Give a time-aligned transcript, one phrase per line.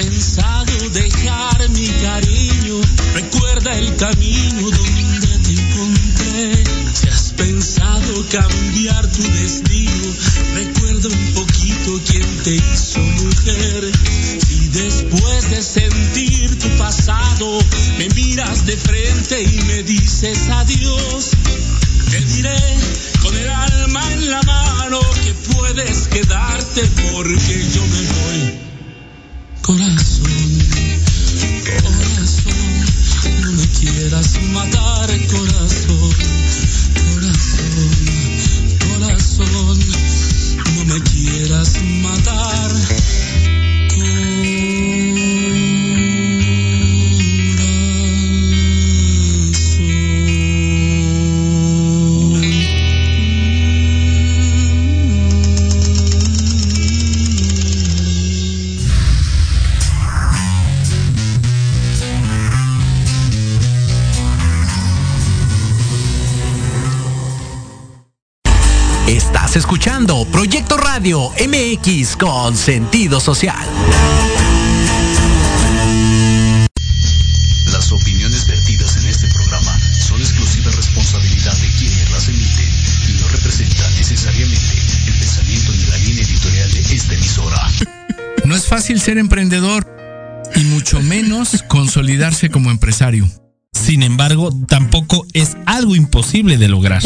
[0.00, 2.80] pensado dejar mi cariño,
[3.12, 6.64] recuerda el camino donde te encontré.
[6.94, 10.08] Si has pensado cambiar tu destino,
[10.54, 13.92] recuerda un poquito quién te hizo mujer.
[14.46, 17.58] Si después de sentir tu pasado,
[17.98, 21.30] me miras de frente y me dices adiós,
[22.10, 22.56] te diré
[23.20, 28.69] con el alma en la mano que puedes quedarte porque yo me voy.
[29.62, 30.58] Corazón,
[31.82, 32.84] corazón,
[33.42, 36.14] no me quieras matar, corazón,
[37.12, 37.90] corazón,
[38.88, 39.78] corazón,
[40.74, 42.70] no me quieras matar.
[69.50, 73.66] Estás escuchando Proyecto Radio MX con sentido social.
[77.72, 82.68] Las opiniones vertidas en este programa son exclusiva responsabilidad de quienes las emiten
[83.08, 84.72] y no representan necesariamente
[85.08, 87.70] el pensamiento ni la línea editorial de esta emisora.
[88.44, 89.84] No es fácil ser emprendedor
[90.54, 93.28] y mucho menos consolidarse como empresario.
[93.72, 97.02] Sin embargo, tampoco es algo imposible de lograr.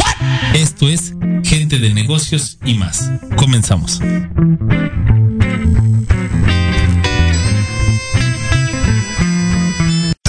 [0.53, 1.13] Esto es
[1.43, 3.09] Gente de Negocios y más.
[3.35, 4.01] Comenzamos.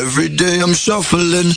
[0.00, 1.54] Every day I'm shuffling.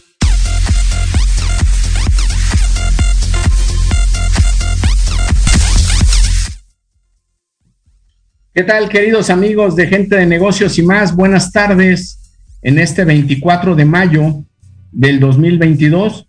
[8.54, 11.16] ¿Qué tal, queridos amigos de Gente de Negocios y más?
[11.16, 12.20] Buenas tardes
[12.62, 14.44] en este 24 de mayo
[14.92, 16.28] del 2022.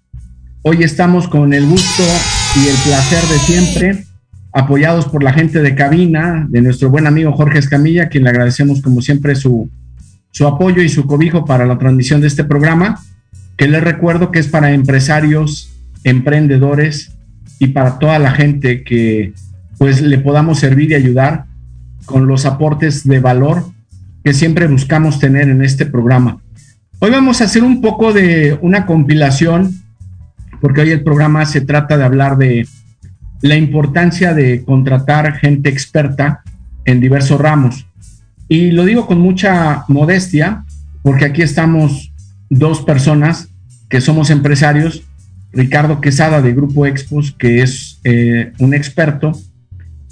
[0.62, 2.02] Hoy estamos con el gusto
[2.56, 4.04] y el placer de siempre,
[4.52, 8.82] apoyados por la gente de cabina, de nuestro buen amigo Jorge Escamilla, quien le agradecemos
[8.82, 9.70] como siempre su,
[10.30, 13.00] su apoyo y su cobijo para la transmisión de este programa,
[13.56, 15.70] que les recuerdo que es para empresarios,
[16.04, 17.12] emprendedores
[17.58, 19.32] y para toda la gente que
[19.78, 21.46] pues le podamos servir y ayudar
[22.04, 23.64] con los aportes de valor
[24.24, 26.40] que siempre buscamos tener en este programa.
[27.02, 29.72] Hoy vamos a hacer un poco de una compilación,
[30.60, 32.68] porque hoy el programa se trata de hablar de
[33.40, 36.42] la importancia de contratar gente experta
[36.84, 37.86] en diversos ramos.
[38.48, 40.66] Y lo digo con mucha modestia,
[41.02, 42.12] porque aquí estamos
[42.50, 43.48] dos personas
[43.88, 45.02] que somos empresarios,
[45.52, 49.32] Ricardo Quesada de Grupo Expos, que es eh, un experto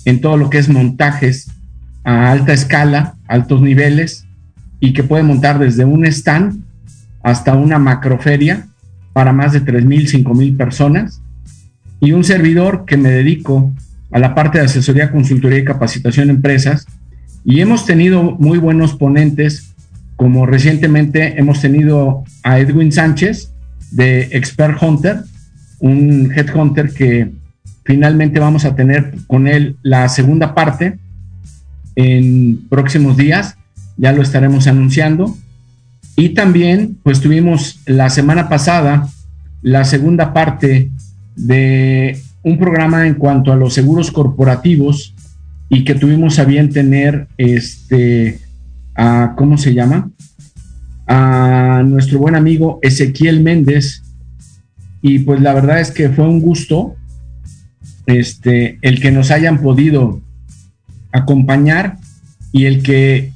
[0.07, 1.51] en todo lo que es montajes
[2.03, 4.25] a alta escala, altos niveles,
[4.81, 6.67] y que puede montar desde un stand
[7.29, 8.67] hasta una macroferia
[9.13, 11.21] para más de 3.000, 5.000 personas.
[12.01, 13.73] Y un servidor que me dedico
[14.11, 16.87] a la parte de asesoría, consultoría y capacitación en empresas.
[17.45, 19.75] Y hemos tenido muy buenos ponentes,
[20.17, 23.53] como recientemente hemos tenido a Edwin Sánchez
[23.91, 25.19] de Expert Hunter,
[25.81, 27.33] un headhunter que
[27.85, 30.99] finalmente vamos a tener con él la segunda parte
[31.95, 33.57] en próximos días,
[33.97, 35.37] ya lo estaremos anunciando.
[36.19, 39.09] Y también, pues tuvimos la semana pasada
[39.63, 40.91] la segunda parte
[41.37, 45.15] de un programa en cuanto a los seguros corporativos
[45.69, 48.41] y que tuvimos a bien tener este,
[48.97, 50.11] a, ¿cómo se llama?
[51.07, 54.03] A nuestro buen amigo Ezequiel Méndez.
[55.01, 56.97] Y pues la verdad es que fue un gusto
[58.07, 60.21] este, el que nos hayan podido
[61.13, 61.97] acompañar
[62.51, 63.31] y el que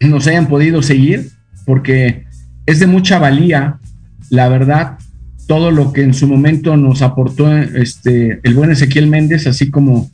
[0.00, 1.33] nos hayan podido seguir,
[1.64, 2.24] porque
[2.66, 3.78] es de mucha valía,
[4.30, 4.98] la verdad,
[5.46, 10.10] todo lo que en su momento nos aportó este, el buen Ezequiel Méndez, así como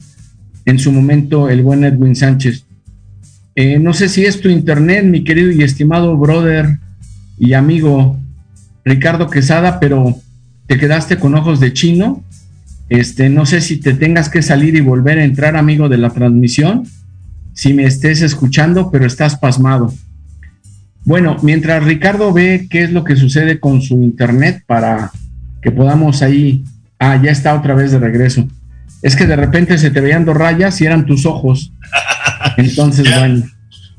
[0.65, 2.65] en su momento el buen Edwin Sánchez.
[3.55, 6.79] Eh, no sé si es tu internet, mi querido y estimado brother
[7.39, 8.19] y amigo
[8.85, 10.17] Ricardo Quesada, pero
[10.67, 12.23] te quedaste con ojos de chino.
[12.89, 16.11] Este, no sé si te tengas que salir y volver a entrar, amigo de la
[16.11, 16.85] transmisión,
[17.53, 19.93] si me estés escuchando, pero estás pasmado.
[21.05, 25.11] Bueno, mientras Ricardo ve qué es lo que sucede con su internet para
[25.63, 26.65] que podamos ahí.
[26.99, 28.47] Ah, ya está otra vez de regreso.
[29.03, 31.73] Es que de repente se te veían dos rayas y eran tus ojos.
[32.57, 33.19] Entonces, Ya.
[33.21, 33.45] bueno.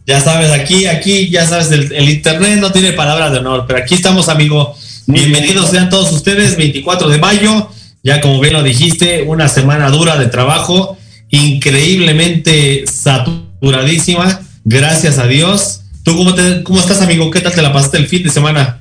[0.07, 3.79] Ya sabes, aquí, aquí, ya sabes, el, el internet no tiene palabras de honor, pero
[3.79, 4.75] aquí estamos, amigo.
[5.05, 5.31] Muy bien.
[5.31, 7.69] Bienvenidos sean todos ustedes, 24 de mayo,
[8.03, 10.97] ya como bien lo dijiste, una semana dura de trabajo,
[11.29, 15.83] increíblemente saturadísima, gracias a Dios.
[16.03, 17.29] ¿Tú cómo, te, cómo estás, amigo?
[17.29, 18.79] ¿Qué tal te la pasaste el fin de semana?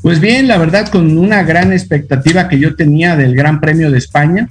[0.00, 3.98] Pues bien, la verdad, con una gran expectativa que yo tenía del Gran Premio de
[3.98, 4.48] España.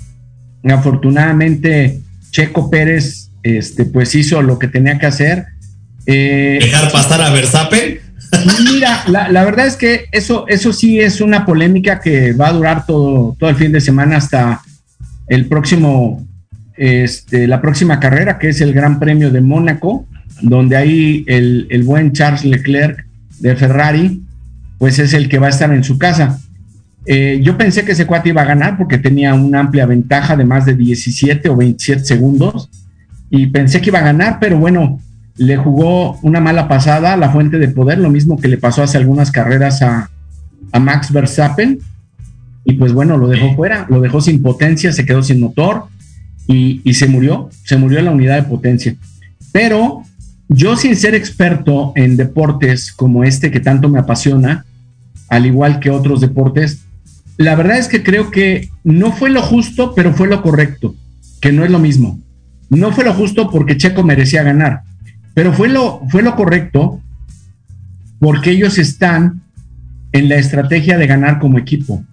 [0.63, 1.99] Afortunadamente,
[2.29, 5.45] Checo Pérez, este, pues hizo lo que tenía que hacer.
[6.05, 7.99] Eh, ¿Dejar pasar a Verstappen?
[8.71, 12.53] Mira, la, la, verdad es que eso, eso sí es una polémica que va a
[12.53, 14.61] durar todo, todo el fin de semana hasta
[15.27, 16.25] el próximo,
[16.77, 20.07] este, la próxima carrera, que es el Gran Premio de Mónaco,
[20.41, 23.05] donde ahí el, el buen Charles Leclerc
[23.39, 24.21] de Ferrari,
[24.77, 26.39] pues es el que va a estar en su casa.
[27.05, 30.45] Eh, yo pensé que ese cuate iba a ganar porque tenía una amplia ventaja de
[30.45, 32.69] más de 17 o 27 segundos
[33.29, 34.99] y pensé que iba a ganar, pero bueno,
[35.37, 38.83] le jugó una mala pasada a la fuente de poder, lo mismo que le pasó
[38.83, 40.11] hace algunas carreras a,
[40.71, 41.79] a Max Verstappen
[42.63, 45.85] y pues bueno, lo dejó fuera, lo dejó sin potencia, se quedó sin motor
[46.45, 48.95] y, y se murió, se murió la unidad de potencia.
[49.51, 50.03] Pero
[50.53, 54.65] yo sin ser experto en deportes como este que tanto me apasiona,
[55.29, 56.83] al igual que otros deportes,
[57.37, 60.93] la verdad es que creo que no fue lo justo, pero fue lo correcto,
[61.39, 62.19] que no es lo mismo.
[62.69, 64.81] No fue lo justo porque Checo merecía ganar,
[65.33, 66.99] pero fue lo, fue lo correcto
[68.19, 69.41] porque ellos están
[70.11, 72.03] en la estrategia de ganar como equipo.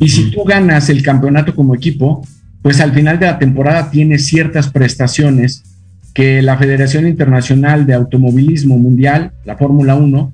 [0.00, 2.26] Y si tú ganas el campeonato como equipo,
[2.60, 5.62] pues al final de la temporada tienes ciertas prestaciones
[6.14, 10.32] que la Federación Internacional de Automovilismo Mundial, la Fórmula 1,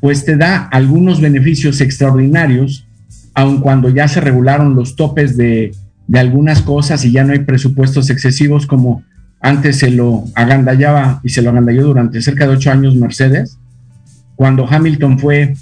[0.00, 2.86] pues te da algunos beneficios extraordinarios,
[3.32, 5.72] aun cuando ya se regularon los topes de,
[6.08, 9.04] de algunas cosas y ya no hay presupuestos excesivos como
[9.40, 13.58] antes se lo agandallaba y se lo agandalló durante cerca de ocho años Mercedes,
[14.34, 15.54] cuando Hamilton fue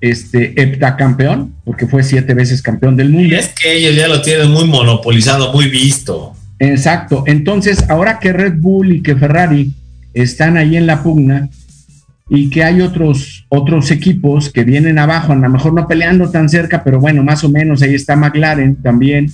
[0.00, 3.34] este heptacampeón, porque fue siete veces campeón del mundo.
[3.34, 6.34] es que ellos ya lo tienen muy monopolizado, muy visto.
[6.58, 7.24] Exacto.
[7.26, 9.74] Entonces, ahora que Red Bull y que Ferrari
[10.12, 11.48] están ahí en la pugna
[12.28, 16.48] y que hay otros, otros equipos que vienen abajo, a lo mejor no peleando tan
[16.48, 19.30] cerca, pero bueno, más o menos ahí está McLaren también,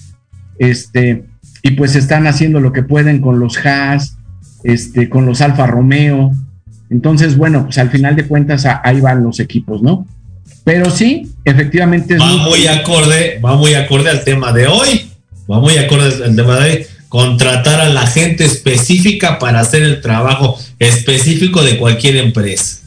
[0.59, 1.25] este,
[1.63, 4.17] y pues están haciendo lo que pueden con los Haas,
[4.65, 6.33] este, con los Alfa Romeo.
[6.91, 10.07] Entonces, bueno, pues al final de cuentas ahí van los equipos, ¿no?
[10.65, 15.09] Pero sí, efectivamente es va muy, acorde, va muy acorde al tema de hoy.
[15.51, 16.87] Va muy acorde al tema de hoy.
[17.11, 22.79] Contratar a la gente específica para hacer el trabajo específico de cualquier empresa.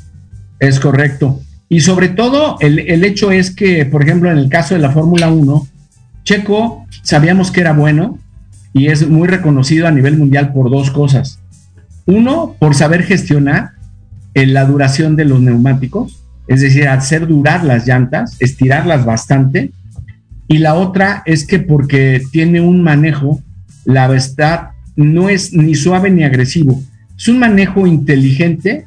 [0.60, 1.40] Es correcto.
[1.70, 4.90] Y sobre todo, el, el hecho es que, por ejemplo, en el caso de la
[4.90, 5.68] Fórmula 1,
[6.24, 8.18] Checo sabíamos que era bueno
[8.74, 11.38] y es muy reconocido a nivel mundial por dos cosas.
[12.08, 13.74] Uno, por saber gestionar
[14.34, 19.72] en la duración de los neumáticos es decir, hacer durar las llantas, estirarlas bastante.
[20.48, 23.42] Y la otra es que porque tiene un manejo,
[23.86, 26.82] la verdad, no es ni suave ni agresivo.
[27.18, 28.86] Es un manejo inteligente,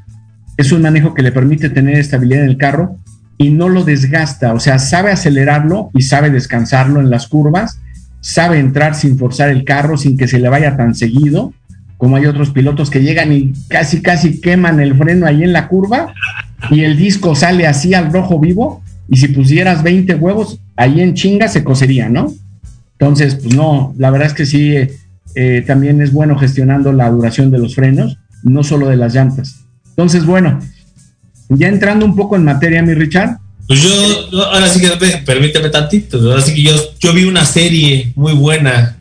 [0.56, 2.96] es un manejo que le permite tener estabilidad en el carro
[3.38, 7.78] y no lo desgasta, o sea, sabe acelerarlo y sabe descansarlo en las curvas,
[8.20, 11.52] sabe entrar sin forzar el carro, sin que se le vaya tan seguido,
[11.98, 15.68] como hay otros pilotos que llegan y casi, casi queman el freno ahí en la
[15.68, 16.14] curva
[16.70, 21.14] y el disco sale así al rojo vivo y si pusieras 20 huevos, ahí en
[21.14, 22.32] chinga se cocería, ¿no?
[22.98, 24.74] Entonces, pues no, la verdad es que sí,
[25.34, 29.66] eh, también es bueno gestionando la duración de los frenos, no solo de las llantas.
[29.90, 30.60] Entonces, bueno,
[31.50, 33.38] ya entrando un poco en materia, mi Richard.
[33.68, 34.88] Pues yo, ahora sí que
[35.26, 38.96] permíteme tantito, ahora sí que yo, yo vi una serie muy buena,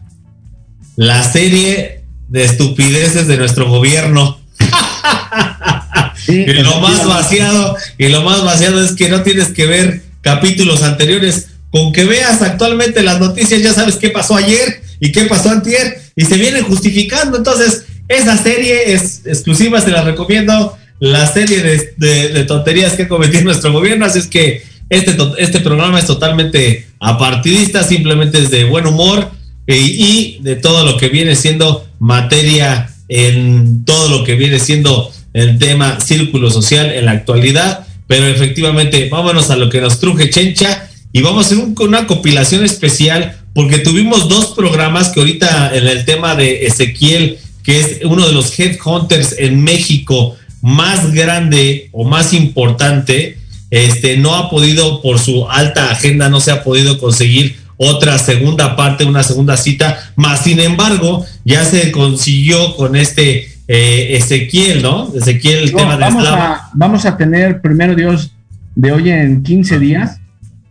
[0.95, 4.39] la serie de estupideces de nuestro gobierno.
[6.27, 10.83] y lo más vaciado, y lo más vaciado es que no tienes que ver capítulos
[10.83, 11.49] anteriores.
[11.75, 15.99] Con que veas actualmente las noticias, ya sabes qué pasó ayer y qué pasó antier,
[16.15, 17.37] y se viene justificando.
[17.37, 20.77] Entonces, esa serie es exclusiva, se la recomiendo.
[21.01, 21.61] La serie
[21.97, 24.05] de, tonterías que ha cometido nuestro gobierno.
[24.05, 29.31] Así es que este, este programa es totalmente apartidista, simplemente es de buen humor
[29.67, 35.11] eh, y de todo lo que viene siendo materia en todo lo que viene siendo
[35.33, 40.29] el tema círculo social en la actualidad, pero efectivamente vámonos a lo que nos truje
[40.29, 45.87] Chencha y vamos a hacer una compilación especial porque tuvimos dos programas que ahorita en
[45.87, 52.03] el tema de Ezequiel, que es uno de los headhunters en México más grande o
[52.03, 53.37] más importante,
[53.71, 58.75] este no ha podido por su alta agenda no se ha podido conseguir otra segunda
[58.75, 65.13] parte, una segunda cita, más sin embargo ya se consiguió con este eh, Ezequiel, ¿no?
[65.15, 68.31] Ezequiel, el tema de vamos a, vamos a tener primero Dios
[68.75, 70.19] de hoy en 15 días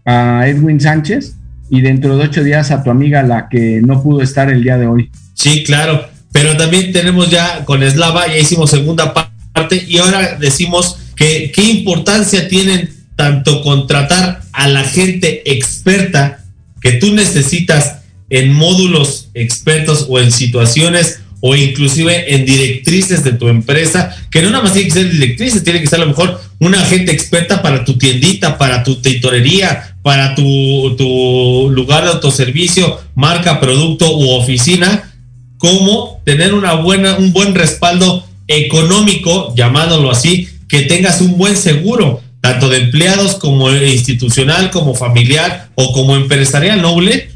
[0.05, 1.37] a Edwin Sánchez
[1.71, 4.77] y dentro de ocho días a tu amiga la que no pudo estar el día
[4.77, 5.11] de hoy.
[5.35, 10.99] Sí, claro, pero también tenemos ya con Eslava, ya hicimos segunda parte y ahora decimos
[11.17, 16.45] que qué importancia tienen tanto contratar a la gente experta
[16.81, 23.49] que tú necesitas en módulos expertos o en situaciones o inclusive en directrices de tu
[23.49, 26.41] empresa, que no nada más tiene que ser directrices, tiene que ser a lo mejor
[26.59, 32.99] una agente experta para tu tiendita, para tu titorería, para tu, tu lugar de autoservicio,
[33.15, 35.13] marca, producto u oficina,
[35.59, 42.23] como tener una buena, un buen respaldo económico, llamándolo así, que tengas un buen seguro,
[42.41, 47.29] tanto de empleados como institucional, como familiar o como empresarial, noble.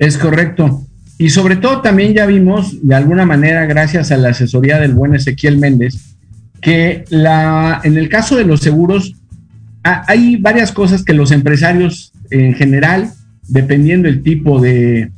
[0.00, 0.84] Es correcto.
[1.20, 5.14] Y sobre todo también ya vimos, de alguna manera, gracias a la asesoría del buen
[5.14, 6.16] Ezequiel Méndez,
[6.62, 9.14] que la, en el caso de los seguros
[9.82, 13.10] hay varias cosas que los empresarios en general,
[13.46, 15.12] dependiendo el tipo de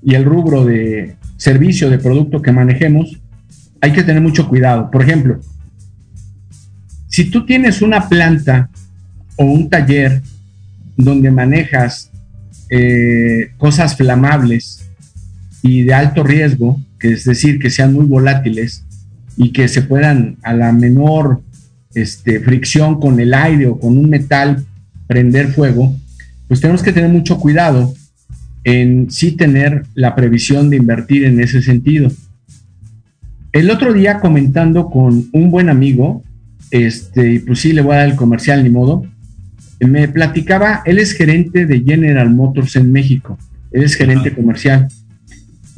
[0.00, 3.18] y el rubro de servicio, de producto que manejemos,
[3.80, 4.92] hay que tener mucho cuidado.
[4.92, 5.40] Por ejemplo,
[7.08, 8.70] si tú tienes una planta
[9.34, 10.22] o un taller
[10.96, 12.12] donde manejas
[12.70, 14.87] eh, cosas flamables,
[15.62, 18.84] y de alto riesgo, que es decir, que sean muy volátiles
[19.36, 21.42] y que se puedan a la menor
[21.94, 24.64] este, fricción con el aire o con un metal
[25.06, 25.96] prender fuego,
[26.46, 27.94] pues tenemos que tener mucho cuidado
[28.64, 32.10] en sí tener la previsión de invertir en ese sentido.
[33.52, 36.22] El otro día comentando con un buen amigo,
[36.70, 39.06] este, y pues sí le voy a dar el comercial ni modo,
[39.80, 43.38] me platicaba, él es gerente de General Motors en México,
[43.70, 44.88] él es gerente comercial.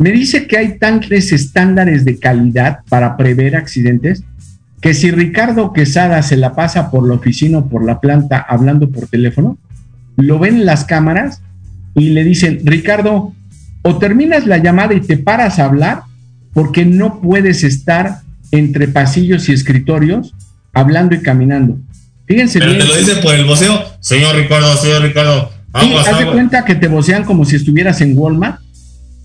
[0.00, 4.24] Me dice que hay tanques estándares de calidad para prever accidentes
[4.80, 8.88] que si Ricardo Quesada se la pasa por la oficina o por la planta hablando
[8.88, 9.58] por teléfono,
[10.16, 11.42] lo ven en las cámaras
[11.94, 13.34] y le dicen, Ricardo,
[13.82, 16.00] o terminas la llamada y te paras a hablar
[16.54, 18.20] porque no puedes estar
[18.52, 20.34] entre pasillos y escritorios
[20.72, 21.76] hablando y caminando.
[22.24, 25.52] Fíjense Pero te lo dice por el voceo, señor Ricardo, señor Ricardo.
[25.72, 28.60] Vamos, haz de cuenta que te vocean como si estuvieras en Walmart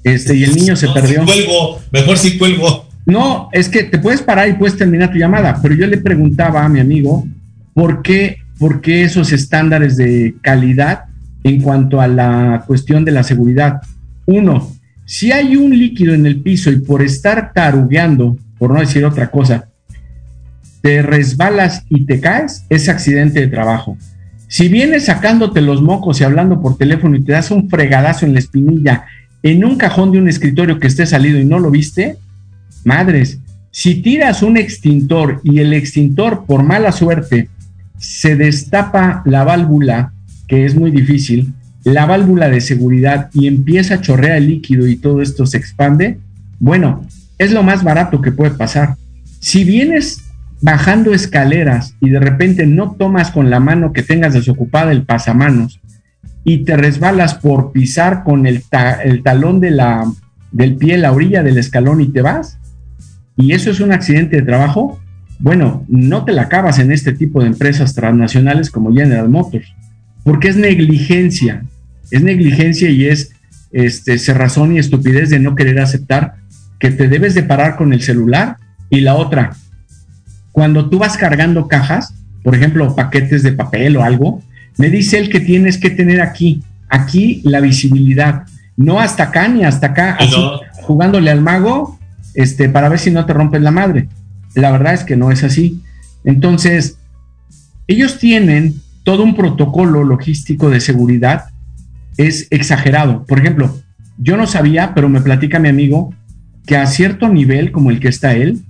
[0.05, 1.25] este, y el niño se perdió.
[1.25, 2.87] cuelgo, mejor si cuelgo.
[3.07, 6.63] No, es que te puedes parar y puedes terminar tu llamada, pero yo le preguntaba
[6.63, 7.27] a mi amigo
[7.73, 11.05] por qué, por qué esos estándares de calidad
[11.43, 13.81] en cuanto a la cuestión de la seguridad.
[14.27, 14.71] Uno,
[15.05, 19.31] si hay un líquido en el piso y por estar tarugueando, por no decir otra
[19.31, 19.69] cosa,
[20.81, 23.97] te resbalas y te caes, es accidente de trabajo.
[24.47, 28.33] Si vienes sacándote los mocos y hablando por teléfono y te das un fregadazo en
[28.33, 29.05] la espinilla
[29.45, 32.17] en un cajón de un escritorio que esté salido y no lo viste,
[32.83, 33.37] madres,
[33.69, 37.49] si tiras un extintor y el extintor por mala suerte
[37.99, 40.13] se destapa la válvula,
[40.47, 44.95] que es muy difícil, la válvula de seguridad y empieza a chorrear el líquido y
[44.95, 46.17] todo esto se expande,
[46.57, 47.05] bueno,
[47.37, 48.95] es lo más barato que puede pasar.
[49.41, 50.23] Si vienes
[50.61, 55.79] bajando escaleras y de repente no tomas con la mano que tengas desocupada el pasamanos
[56.45, 58.63] y te resbalas por pisar con el,
[59.03, 60.05] el talón de la,
[60.51, 62.59] del pie la orilla del escalón y te vas,
[63.35, 65.01] y eso es un accidente de trabajo,
[65.39, 69.73] bueno, no te la acabas en este tipo de empresas transnacionales como General Motors,
[70.23, 71.65] porque es negligencia,
[72.11, 73.33] es negligencia y es
[73.71, 76.35] este, cerrazón y estupidez de no querer aceptar
[76.79, 78.57] que te debes de parar con el celular
[78.89, 79.55] y la otra,
[80.51, 84.43] cuando tú vas cargando cajas, por ejemplo, paquetes de papel o algo,
[84.77, 88.43] me dice él que tienes que tener aquí, aquí la visibilidad,
[88.77, 90.17] no hasta acá ni hasta acá,
[90.73, 91.99] jugándole al mago,
[92.33, 94.09] este, para ver si no te rompes la madre.
[94.53, 95.81] La verdad es que no es así.
[96.23, 96.97] Entonces,
[97.87, 101.45] ellos tienen todo un protocolo logístico de seguridad,
[102.17, 103.25] es exagerado.
[103.25, 103.77] Por ejemplo,
[104.17, 106.13] yo no sabía, pero me platica mi amigo
[106.65, 108.63] que a cierto nivel, como el que está él,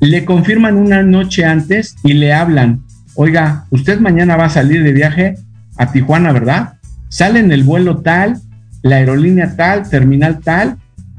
[0.00, 2.82] le confirman una noche antes y le hablan
[3.14, 5.36] oiga, usted mañana va a salir de viaje
[5.76, 6.74] a Tijuana, ¿verdad?
[7.08, 8.40] Sale en el vuelo tal,
[8.82, 10.76] la aerolínea tal, terminal tal,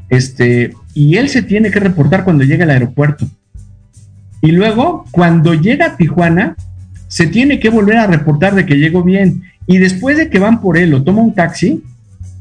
[0.10, 3.28] este, y él se tiene que reportar cuando llegue al aeropuerto.
[4.42, 6.56] Y luego, cuando llega a Tijuana,
[7.08, 9.44] se tiene que volver a reportar de que llegó bien.
[9.68, 11.84] Y después de que van por él o toma un taxi,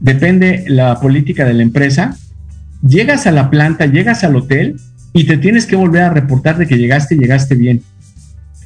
[0.01, 2.17] depende la política de la empresa,
[2.87, 4.77] llegas a la planta, llegas al hotel
[5.13, 7.83] y te tienes que volver a reportar de que llegaste y llegaste bien.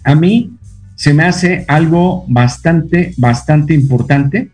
[0.03, 0.53] A mí
[0.97, 4.49] se me hace algo bastante, bastante importante,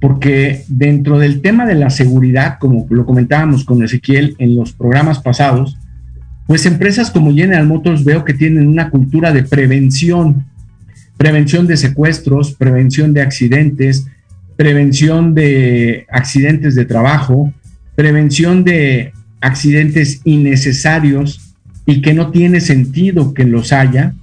[0.00, 5.18] porque dentro del tema de la seguridad, como lo comentábamos con Ezequiel en los programas
[5.18, 5.76] pasados,
[6.46, 10.46] pues empresas como General Motors veo que tienen una cultura de prevención,
[11.16, 14.06] prevención de secuestros, prevención de accidentes,
[14.56, 17.52] prevención de accidentes de trabajo,
[17.96, 21.54] prevención de accidentes innecesarios
[21.86, 24.14] y que no tiene sentido que los haya,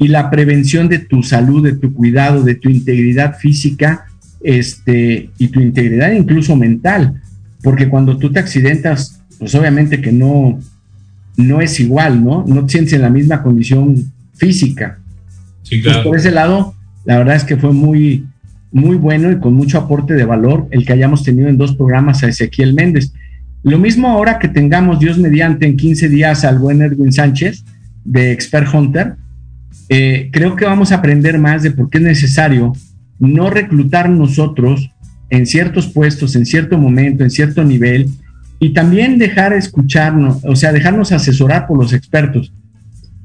[0.00, 4.06] y la prevención de tu salud, de tu cuidado, de tu integridad física
[4.42, 7.20] este, y tu integridad incluso mental.
[7.62, 10.58] Porque cuando tú te accidentas, pues obviamente que no,
[11.36, 12.46] no es igual, ¿no?
[12.48, 14.98] No te sientes en la misma condición física.
[15.64, 18.24] Sí, Pues por ese lado, la verdad es que fue muy,
[18.72, 22.22] muy bueno y con mucho aporte de valor el que hayamos tenido en dos programas
[22.22, 23.12] a Ezequiel Méndez.
[23.62, 27.64] Lo mismo ahora que tengamos Dios mediante en 15 días al buen Edwin Sánchez
[28.02, 29.16] de Expert Hunter,
[29.92, 32.72] eh, creo que vamos a aprender más de por qué es necesario
[33.18, 34.88] no reclutar nosotros
[35.30, 38.08] en ciertos puestos, en cierto momento, en cierto nivel,
[38.60, 42.52] y también dejar escucharnos, o sea, dejarnos asesorar por los expertos.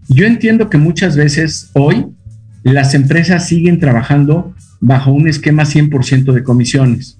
[0.10, 2.07] Yo entiendo que muchas veces hoy
[2.63, 7.19] las empresas siguen trabajando bajo un esquema 100% de comisiones,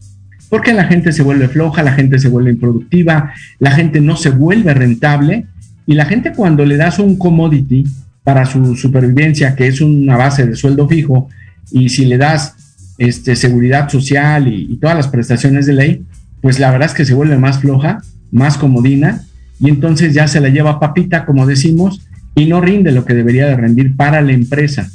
[0.50, 4.32] porque la gente se vuelve floja, la gente se vuelve improductiva, la gente no se
[4.32, 5.46] vuelve rentable
[5.86, 7.86] y la gente cuando le das un commodity
[8.26, 11.30] para su supervivencia, que es una base de sueldo fijo,
[11.72, 12.56] y si le das
[12.98, 16.06] este, seguridad social y, todas las prestaciones de ley,
[16.42, 18.02] pues la verdad es que se vuelve más floja,
[18.32, 19.24] más comodina,
[19.60, 22.02] y entonces ya se la lleva papita, como decimos,
[22.34, 24.90] y no rinde lo que debería de rendir para la empresa.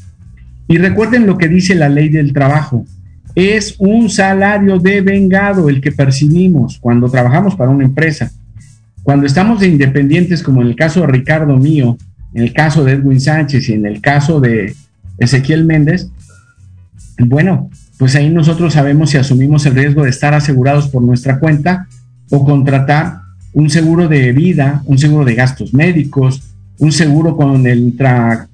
[0.67, 2.85] Y recuerden lo que dice la ley del trabajo.
[3.37, 8.33] Es un salario de vengado el que percibimos cuando trabajamos para una empresa.
[9.05, 11.97] Cuando estamos de independientes, como en el caso de Ricardo mío,
[12.35, 14.75] en el caso de Edwin Sánchez y en el caso de
[15.19, 16.09] Ezequiel Méndez,
[17.19, 21.87] bueno, pues ahí nosotros sabemos si asumimos el riesgo de estar asegurados por nuestra cuenta
[22.31, 23.21] o contratar
[23.53, 26.43] un seguro de vida, un seguro de gastos médicos,
[26.79, 28.49] un seguro con el tra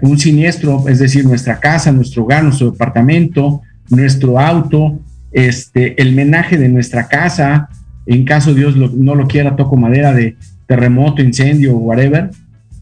[0.00, 5.00] un siniestro, es decir, nuestra casa, nuestro hogar, nuestro departamento, nuestro auto,
[5.32, 7.68] este, el menaje de nuestra casa,
[8.06, 12.30] en caso Dios no lo quiera, toco madera de terremoto, incendio, whatever,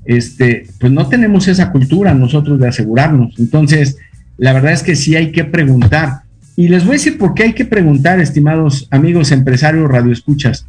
[0.06, 3.34] este, pues no tenemos esa cultura nosotros de asegurarnos.
[3.38, 3.98] Entonces,
[4.38, 6.22] la verdad es que sí hay que preguntar.
[6.56, 10.66] Y les voy a decir por qué hay que preguntar, estimados amigos empresarios radioescuchas.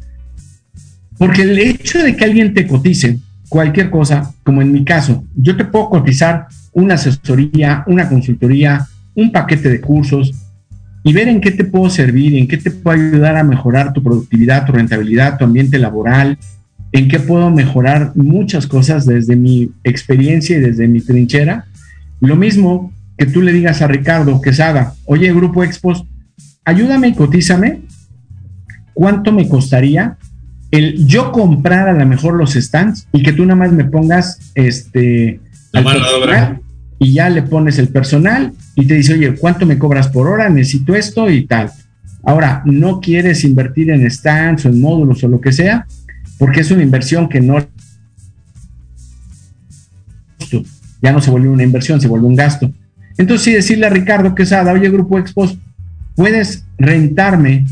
[1.16, 5.56] Porque el hecho de que alguien te cotice cualquier cosa, como en mi caso, yo
[5.56, 10.32] te puedo cotizar una asesoría, una consultoría, un paquete de cursos
[11.02, 14.02] y ver en qué te puedo servir, en qué te puedo ayudar a mejorar tu
[14.02, 16.38] productividad, tu rentabilidad, tu ambiente laboral,
[16.92, 21.66] en qué puedo mejorar muchas cosas desde mi experiencia y desde mi trinchera.
[22.20, 26.04] Lo mismo que tú le digas a Ricardo Quesada, oye, Grupo Expos,
[26.64, 27.82] ayúdame y cotízame,
[28.94, 30.16] ¿cuánto me costaría
[30.70, 34.38] el yo comprar a lo mejor los stands y que tú nada más me pongas
[34.54, 35.40] este
[35.72, 36.60] La mano de obra.
[36.98, 40.48] y ya le pones el personal y te dice, oye, ¿cuánto me cobras por hora?
[40.48, 41.70] Necesito esto y tal.
[42.22, 45.86] Ahora, no quieres invertir en stands o en módulos o lo que sea,
[46.38, 47.58] porque es una inversión que no
[51.00, 52.72] ya no se volvió una inversión, se volvió un gasto.
[53.16, 55.58] Entonces, sí decirle a Ricardo Quesada, oye, Grupo Expos,
[56.14, 57.66] puedes rentarme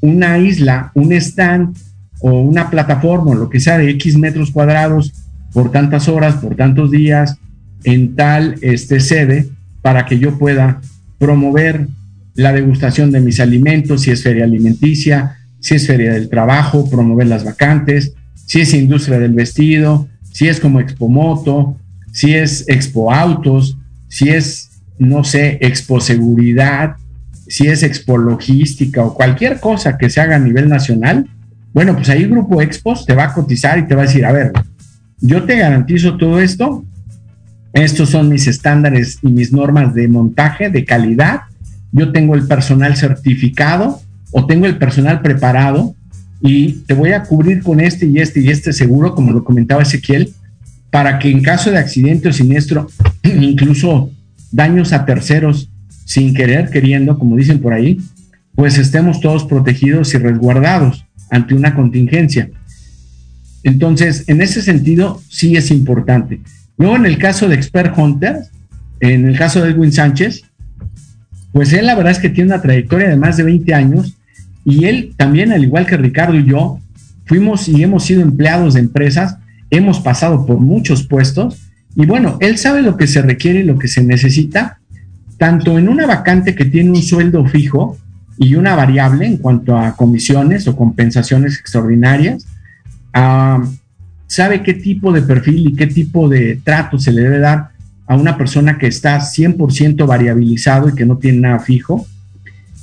[0.00, 1.76] una isla, un stand
[2.20, 5.12] o una plataforma lo que sea de X metros cuadrados
[5.52, 7.38] por tantas horas, por tantos días,
[7.84, 9.48] en tal este, sede,
[9.82, 10.80] para que yo pueda
[11.18, 11.88] promover
[12.34, 17.26] la degustación de mis alimentos, si es feria alimenticia, si es feria del trabajo, promover
[17.26, 18.14] las vacantes,
[18.46, 21.76] si es industria del vestido, si es como Expo Moto,
[22.12, 23.76] si es Expo Autos,
[24.08, 26.96] si es, no sé, Expo Seguridad,
[27.46, 31.28] si es Expo Logística o cualquier cosa que se haga a nivel nacional,
[31.72, 34.32] bueno, pues ahí Grupo Expos te va a cotizar y te va a decir, a
[34.32, 34.52] ver,
[35.20, 36.84] yo te garantizo todo esto,
[37.72, 41.42] estos son mis estándares y mis normas de montaje, de calidad,
[41.92, 45.94] yo tengo el personal certificado o tengo el personal preparado
[46.40, 49.82] y te voy a cubrir con este y este y este seguro, como lo comentaba
[49.82, 50.32] Ezequiel,
[50.90, 52.88] para que en caso de accidente o siniestro,
[53.22, 54.10] incluso
[54.50, 55.70] daños a terceros
[56.04, 58.00] sin querer, queriendo, como dicen por ahí,
[58.54, 62.50] pues estemos todos protegidos y resguardados ante una contingencia.
[63.62, 66.40] Entonces, en ese sentido, sí es importante.
[66.76, 68.38] Luego, en el caso de Expert Hunter,
[69.00, 70.42] en el caso de Edwin Sánchez,
[71.52, 74.16] pues él la verdad es que tiene una trayectoria de más de 20 años
[74.64, 76.78] y él también, al igual que Ricardo y yo,
[77.24, 79.36] fuimos y hemos sido empleados de empresas,
[79.70, 83.78] hemos pasado por muchos puestos y bueno, él sabe lo que se requiere y lo
[83.78, 84.78] que se necesita,
[85.38, 87.98] tanto en una vacante que tiene un sueldo fijo
[88.38, 92.46] y una variable en cuanto a comisiones o compensaciones extraordinarias,
[93.16, 93.64] uh,
[94.26, 97.70] sabe qué tipo de perfil y qué tipo de trato se le debe dar
[98.06, 102.06] a una persona que está 100% variabilizado y que no tiene nada fijo.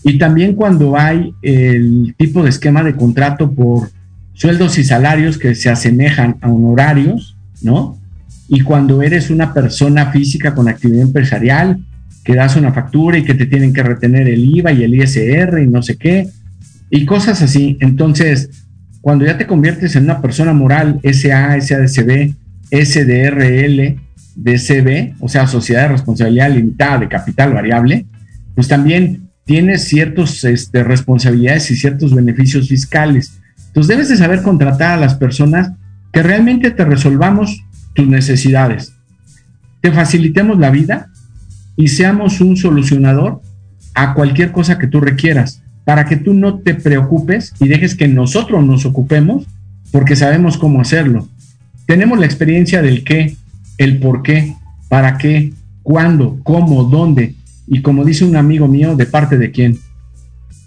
[0.08, 3.90] Y también cuando hay el tipo de esquema de contrato por
[4.34, 7.98] sueldos y salarios que se asemejan a honorarios, ¿no?
[8.48, 11.80] y cuando eres una persona física con actividad empresarial,
[12.24, 15.62] que das una factura y que te tienen que retener el IVA y el ISR
[15.62, 16.28] y no sé qué,
[16.90, 17.78] y cosas así.
[17.82, 18.50] Entonces,
[19.02, 22.34] cuando ya te conviertes en una persona moral, SA, SADCB,
[22.72, 24.00] SDRL,
[24.36, 28.06] DCB, o sea, Sociedad de Responsabilidad Limitada de Capital Variable,
[28.56, 33.40] pues también tienes ciertas este, responsabilidades y ciertos beneficios fiscales.
[33.68, 35.72] Entonces debes de saber contratar a las personas
[36.12, 38.94] que realmente te resolvamos tus necesidades,
[39.82, 41.10] te facilitemos la vida
[41.78, 43.42] y seamos un solucionador
[43.96, 48.10] a cualquier cosa que tú requieras, para que tú no te preocupes y dejes que
[48.10, 49.48] nosotros nos ocupemos,
[49.92, 51.28] porque sabemos cómo hacerlo.
[51.86, 53.38] Tenemos la experiencia del qué,
[53.78, 54.56] el por qué,
[54.90, 57.36] para qué, cuándo, cómo, dónde,
[57.68, 59.78] y como dice un amigo mío, de parte de quién.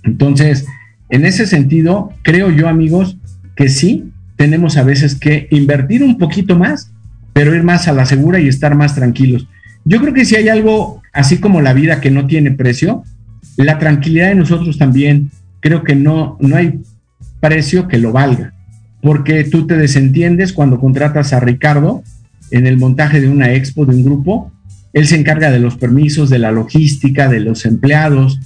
[0.03, 0.67] Entonces,
[1.09, 3.17] en ese sentido, creo yo, amigos,
[3.57, 6.93] que sí tenemos a veces que invertir un poquito más,
[7.33, 9.47] pero ir más a la segura y estar más tranquilos.
[9.85, 13.03] Yo creo que si hay algo, así como la vida que no tiene precio,
[13.57, 16.81] la tranquilidad de nosotros también, creo que no, no hay
[17.41, 18.55] precio que lo valga,
[19.03, 22.03] porque tú te desentiendes cuando contratas a Ricardo
[22.51, 24.53] en el montaje de una expo, de un grupo,
[24.93, 28.41] él se encarga de los permisos, de la logística, de los empleados,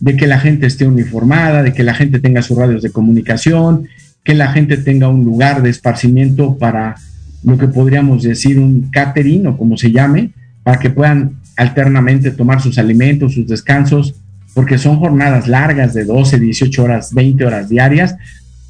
[0.00, 3.88] de que la gente esté uniformada, de que la gente tenga sus radios de comunicación,
[4.22, 6.96] que la gente tenga un lugar de esparcimiento para
[7.42, 10.30] lo que podríamos decir un catering o como se llame,
[10.62, 14.14] para que puedan alternamente tomar sus alimentos, sus descansos,
[14.54, 18.16] porque son jornadas largas de 12, 18 horas, 20 horas diarias,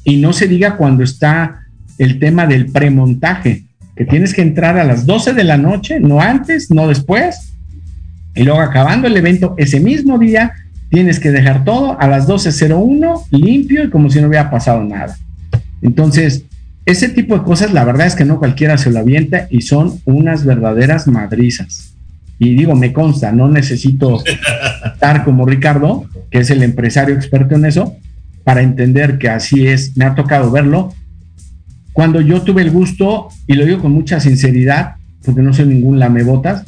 [0.03, 1.65] y no se diga cuando está
[1.97, 3.65] el tema del premontaje,
[3.99, 7.51] que tienes que entrar a las 12 de la noche, no antes, no después,
[8.33, 10.53] y luego acabando el evento ese mismo día,
[10.89, 15.17] tienes que dejar todo a las 12.01 limpio y como si no hubiera pasado nada.
[15.81, 16.45] Entonces,
[16.85, 19.99] ese tipo de cosas, la verdad es que no cualquiera se lo avienta y son
[20.05, 21.93] unas verdaderas madrizas.
[22.39, 24.23] Y digo, me consta, no necesito
[24.93, 27.97] estar como Ricardo, que es el empresario experto en eso,
[28.45, 29.97] para entender que así es.
[29.97, 30.93] Me ha tocado verlo
[31.99, 35.99] cuando yo tuve el gusto, y lo digo con mucha sinceridad, porque no soy ningún
[35.99, 36.63] lamebotas,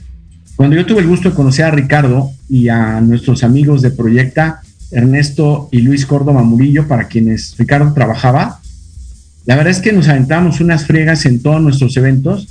[0.57, 4.59] cuando yo tuve el gusto de conocer a Ricardo y a nuestros amigos de Proyecta,
[4.91, 8.59] Ernesto y Luis Córdoba Murillo, para quienes Ricardo trabajaba,
[9.45, 12.49] la verdad es que nos aventamos unas friegas en todos nuestros eventos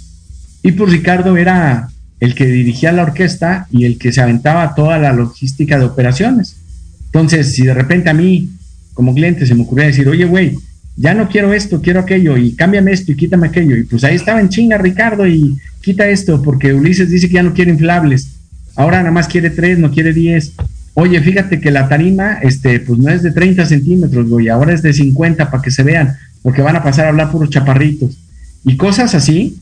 [0.63, 4.99] y pues Ricardo era el que dirigía la orquesta y el que se aventaba toda
[4.99, 6.57] la logística de operaciones.
[7.05, 8.49] Entonces, si de repente a mí,
[8.95, 10.57] como cliente, se me ocurría decir, oye, güey,
[10.97, 13.77] ya no quiero esto, quiero aquello, y cámbiame esto y quítame aquello.
[13.77, 17.43] Y pues ahí estaba en chinga Ricardo y quita esto, porque Ulises dice que ya
[17.43, 18.29] no quiere inflables.
[18.77, 20.53] Ahora nada más quiere tres, no quiere diez.
[20.95, 24.83] Oye, fíjate que la tarima, este, pues no es de 30 centímetros, güey, ahora es
[24.83, 28.17] de 50 para que se vean, porque van a pasar a hablar puros chaparritos.
[28.65, 29.57] Y cosas así,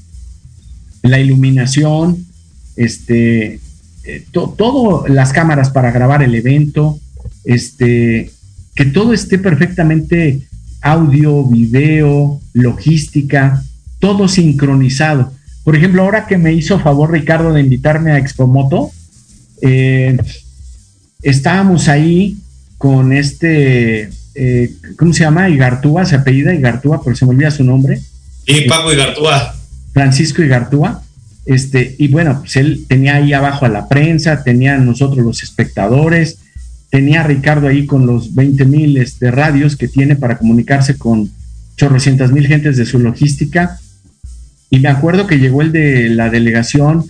[1.03, 2.27] la iluminación,
[2.77, 3.61] este,
[4.05, 6.99] eh, todo, las cámaras para grabar el evento,
[7.45, 8.31] este,
[8.75, 10.47] que todo esté perfectamente
[10.88, 13.62] audio, video, logística,
[13.98, 15.33] todo sincronizado.
[15.64, 18.90] Por ejemplo, ahora que me hizo favor Ricardo de invitarme a Expomoto,
[19.61, 20.16] eh,
[21.22, 22.38] estábamos ahí
[22.79, 25.51] con este, eh, ¿cómo se llama?
[25.51, 28.01] Igartúa, se apellida Igartúa, pero se me olvida su nombre.
[28.46, 29.55] Y Paco Igartúa.
[29.92, 31.03] Francisco Igartúa.
[31.44, 36.38] Este, y bueno, pues él tenía ahí abajo a la prensa, tenía nosotros los espectadores,
[36.90, 41.31] tenía Ricardo ahí con los 20 mil este, radios que tiene para comunicarse con
[41.77, 43.79] chorrocientas mil gentes de su logística.
[44.70, 47.05] Y me acuerdo que llegó el de la delegación,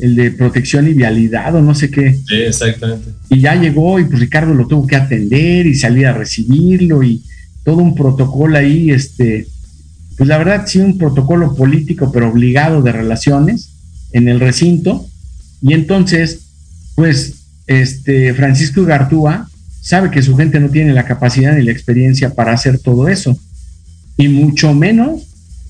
[0.00, 2.14] el de protección y vialidad o no sé qué.
[2.26, 3.10] Sí, exactamente.
[3.30, 7.22] Y ya llegó y pues Ricardo lo tuvo que atender y salir a recibirlo y
[7.64, 9.46] todo un protocolo ahí, este,
[10.16, 13.70] pues la verdad sí un protocolo político pero obligado de relaciones
[14.12, 15.06] en el recinto.
[15.60, 16.40] Y entonces,
[16.94, 17.37] pues
[17.68, 19.48] este, Francisco Gartúa
[19.80, 23.38] sabe que su gente no tiene la capacidad ni la experiencia para hacer todo eso,
[24.16, 25.22] y mucho menos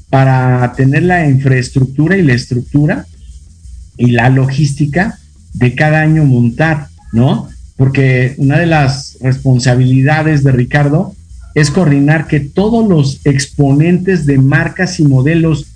[0.08, 3.06] para tener la infraestructura y la estructura
[3.98, 5.18] y la logística
[5.52, 7.48] de cada año montar, ¿no?
[7.76, 11.14] Porque una de las responsabilidades de Ricardo
[11.54, 15.66] es coordinar que todos los exponentes de marcas y modelos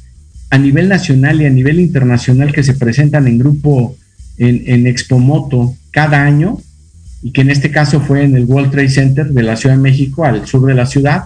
[0.51, 3.97] a nivel nacional y a nivel internacional que se presentan en grupo
[4.39, 6.59] en, en Expomoto cada año,
[7.23, 9.83] y que en este caso fue en el World Trade Center de la Ciudad de
[9.83, 11.25] México, al sur de la ciudad,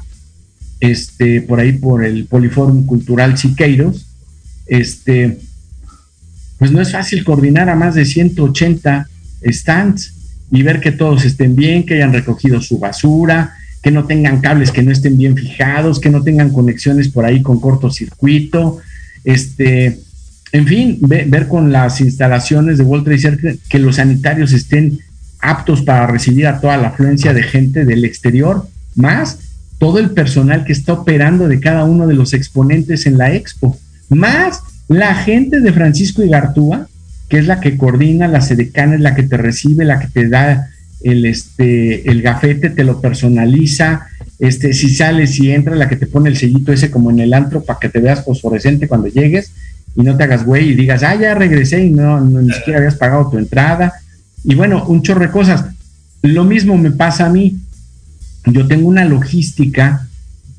[0.80, 4.06] este, por ahí por el Poliforum Cultural Siqueiros,
[4.66, 5.38] este,
[6.58, 9.08] pues no es fácil coordinar a más de 180
[9.44, 10.12] stands
[10.50, 14.72] y ver que todos estén bien, que hayan recogido su basura, que no tengan cables
[14.72, 18.78] que no estén bien fijados, que no tengan conexiones por ahí con cortocircuito,
[19.24, 20.00] este,
[20.52, 24.98] en fin, ver con las instalaciones de World Trade Center que los sanitarios estén
[25.40, 29.38] aptos para recibir a toda la afluencia de gente del exterior, más
[29.78, 33.78] todo el personal que está operando de cada uno de los exponentes en la expo,
[34.08, 36.88] más la gente de Francisco y Gartúa,
[37.28, 40.28] que es la que coordina, la sedecana es la que te recibe, la que te
[40.28, 40.68] da
[41.02, 44.06] el, este, el gafete, te lo personaliza,
[44.38, 47.34] este, si sales y entras, la que te pone el sellito ese como en el
[47.34, 49.50] antro para que te veas fosforescente cuando llegues
[49.96, 52.78] y no te hagas güey y digas, ah, ya regresé y no, no ni siquiera
[52.78, 53.92] habías pagado tu entrada.
[54.44, 55.64] Y bueno, un chorro de cosas.
[56.22, 57.56] Lo mismo me pasa a mí.
[58.46, 60.06] Yo tengo una logística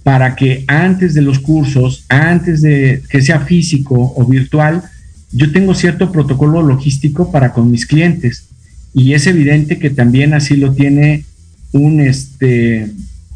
[0.04, 4.84] para que antes de los cursos, antes de que sea físico o virtual,
[5.32, 8.48] yo tengo cierto protocolo logístico para con mis clientes.
[8.94, 11.26] Y es evidente que también así lo tiene
[11.72, 12.92] un, este,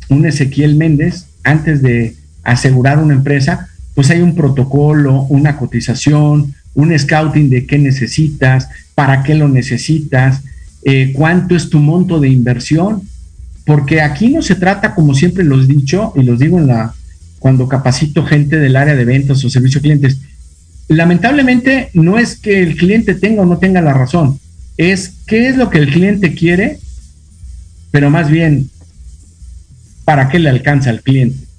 [0.10, 6.98] un Ezequiel Méndez antes de asegurar una empresa, pues hay un protocolo, una cotización, un
[6.98, 10.42] scouting de qué necesitas, para qué lo necesitas,
[10.84, 13.02] eh, cuánto es tu monto de inversión,
[13.66, 16.94] porque aquí no se trata, como siempre los he dicho, y los digo en la,
[17.40, 20.20] cuando capacito gente del área de ventas o servicio clientes,
[20.88, 24.40] lamentablemente no es que el cliente tenga o no tenga la razón,
[24.78, 26.80] es qué es lo que el cliente quiere,
[27.92, 28.70] pero más bien,
[30.06, 31.51] ¿para qué le alcanza al cliente?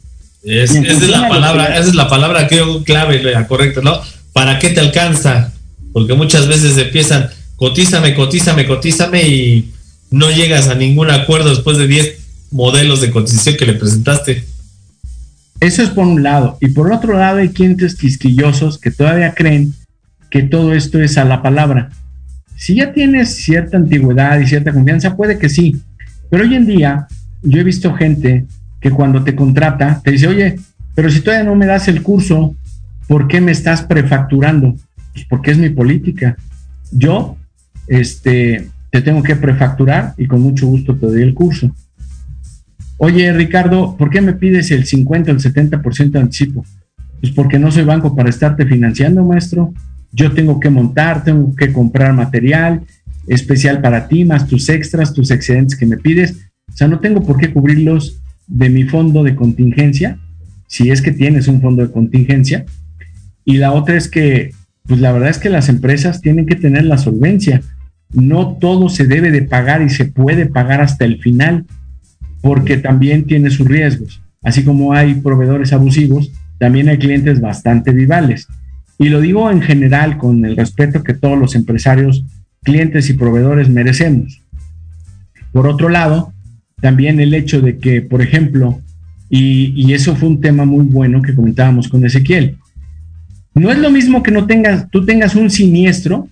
[0.44, 4.00] Esa es la palabra, esa es la palabra creo clave, la correcta, ¿no?
[4.32, 5.52] ¿Para qué te alcanza?
[5.92, 9.72] Porque muchas veces empiezan, cotízame, cotízame, cotízame y
[10.10, 12.18] no llegas a ningún acuerdo después de 10
[12.50, 14.44] modelos de cotización que le presentaste.
[15.60, 16.58] Eso es por un lado.
[16.60, 19.74] Y por otro lado hay clientes quisquillosos que todavía creen
[20.28, 21.90] que todo esto es a la palabra.
[22.56, 25.80] Si ya tienes cierta antigüedad y cierta confianza, puede que sí.
[26.30, 27.06] Pero hoy en día
[27.42, 28.46] yo he visto gente
[28.82, 30.56] que cuando te contrata te dice, oye,
[30.94, 32.54] pero si todavía no me das el curso,
[33.06, 34.74] ¿por qué me estás prefacturando?
[35.14, 36.36] Pues porque es mi política.
[36.90, 37.36] Yo,
[37.86, 41.74] este, te tengo que prefacturar y con mucho gusto te doy el curso.
[42.98, 46.64] Oye, Ricardo, ¿por qué me pides el 50 o el 70% de anticipo?
[47.20, 49.72] Pues porque no soy banco para estarte financiando, maestro.
[50.10, 52.82] Yo tengo que montar, tengo que comprar material
[53.28, 56.48] especial para ti, más tus extras, tus excedentes que me pides.
[56.68, 58.21] O sea, no tengo por qué cubrirlos
[58.52, 60.18] de mi fondo de contingencia,
[60.66, 62.66] si es que tienes un fondo de contingencia.
[63.44, 64.50] Y la otra es que,
[64.86, 67.62] pues la verdad es que las empresas tienen que tener la solvencia.
[68.12, 71.64] No todo se debe de pagar y se puede pagar hasta el final,
[72.42, 74.22] porque también tiene sus riesgos.
[74.42, 78.48] Así como hay proveedores abusivos, también hay clientes bastante vivales.
[78.98, 82.24] Y lo digo en general con el respeto que todos los empresarios,
[82.62, 84.42] clientes y proveedores merecemos.
[85.52, 86.32] Por otro lado,
[86.82, 88.80] también el hecho de que, por ejemplo,
[89.30, 92.58] y, eso fue un tema muy bueno que comentábamos con Ezequiel,
[93.54, 96.28] no es lo mismo que no tengas, tú tengas un siniestro,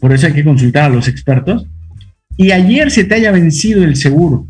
[0.00, 1.66] por eso hay que consultar a los expertos,
[2.36, 4.46] y ayer se te haya vencido el seguro.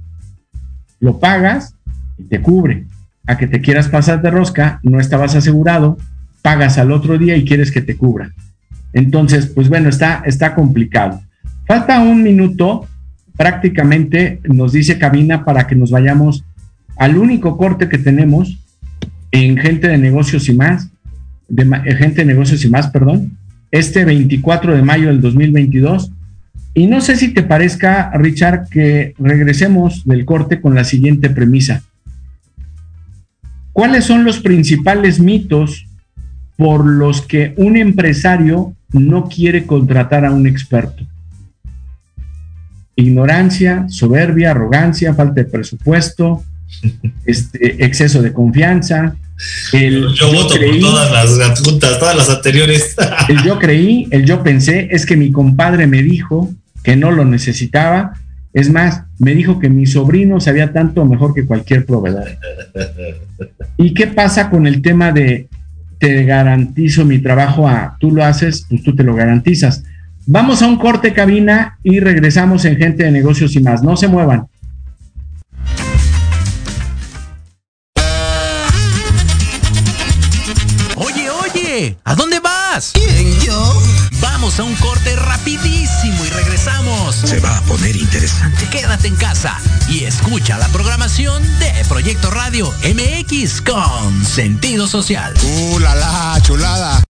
[1.00, 1.74] Lo pagas
[2.16, 2.84] y te cubre.
[3.26, 5.98] A que te quieras pasar de rosca, no estabas asegurado,
[6.42, 8.32] pagas al otro día y quieres que te cubra.
[8.92, 11.20] Entonces, pues bueno, está, está complicado.
[11.66, 12.86] Falta un minuto
[13.36, 16.44] prácticamente nos dice cabina para que nos vayamos
[16.96, 18.58] al único corte que tenemos
[19.32, 20.90] en gente de negocios y más,
[21.48, 23.38] de eh, gente de negocios y más, perdón,
[23.70, 26.12] este 24 de mayo del 2022.
[26.74, 31.82] Y no sé si te parezca, Richard, que regresemos del corte con la siguiente premisa.
[33.72, 35.86] ¿Cuáles son los principales mitos
[36.56, 41.04] por los que un empresario no quiere contratar a un experto?
[43.00, 46.42] Ignorancia, soberbia, arrogancia, falta de presupuesto,
[47.24, 49.16] este, exceso de confianza.
[49.72, 52.96] El, yo, voto por todas las juntas, todas las anteriores.
[53.28, 56.50] el yo creí, el yo pensé, es que mi compadre me dijo
[56.82, 58.14] que no lo necesitaba.
[58.52, 62.28] Es más, me dijo que mi sobrino sabía tanto mejor que cualquier proveedor.
[63.76, 65.48] ¿Y qué pasa con el tema de
[65.98, 69.84] te garantizo mi trabajo a tú lo haces, pues tú te lo garantizas?
[70.26, 73.82] Vamos a un corte cabina y regresamos en Gente de Negocios y más.
[73.82, 74.46] No se muevan.
[80.96, 82.92] Oye, oye, ¿a dónde vas?
[82.92, 83.82] ¿Quién, yo?
[84.20, 87.14] Vamos a un corte rapidísimo y regresamos.
[87.14, 88.66] Se va a poner interesante.
[88.70, 89.56] Quédate en casa
[89.88, 95.34] y escucha la programación de Proyecto Radio MX con sentido social.
[95.42, 97.02] ¡Uh, la, la chulada!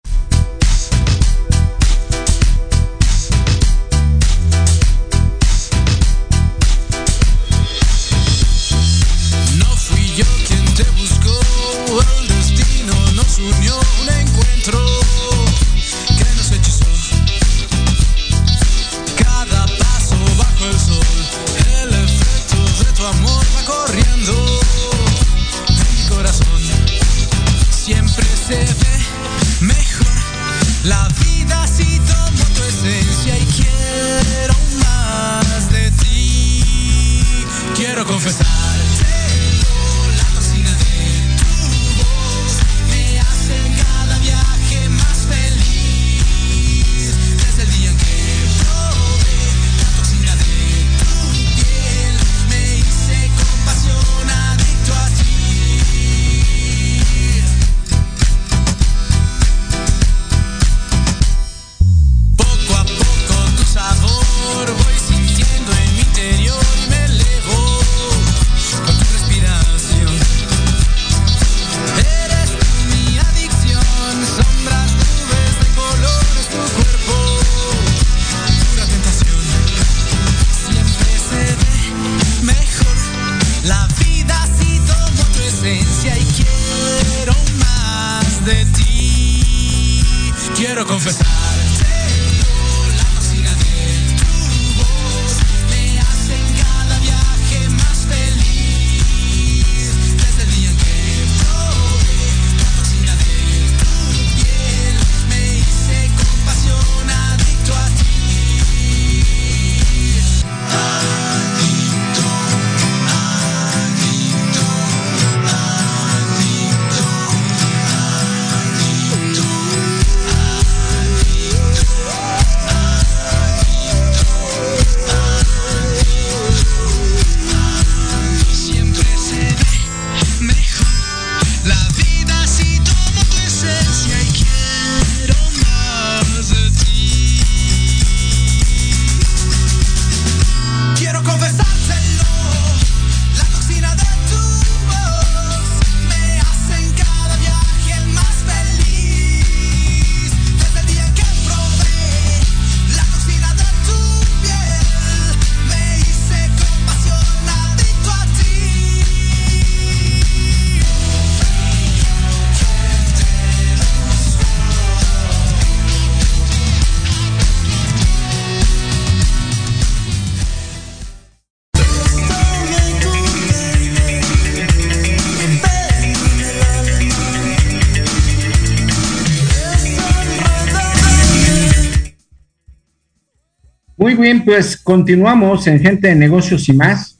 [184.20, 187.18] Bien, pues continuamos en Gente de Negocios y más.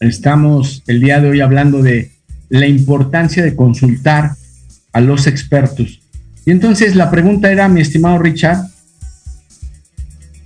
[0.00, 2.12] Estamos el día de hoy hablando de
[2.48, 4.32] la importancia de consultar
[4.92, 6.00] a los expertos.
[6.46, 8.66] Y entonces la pregunta era, mi estimado Richard,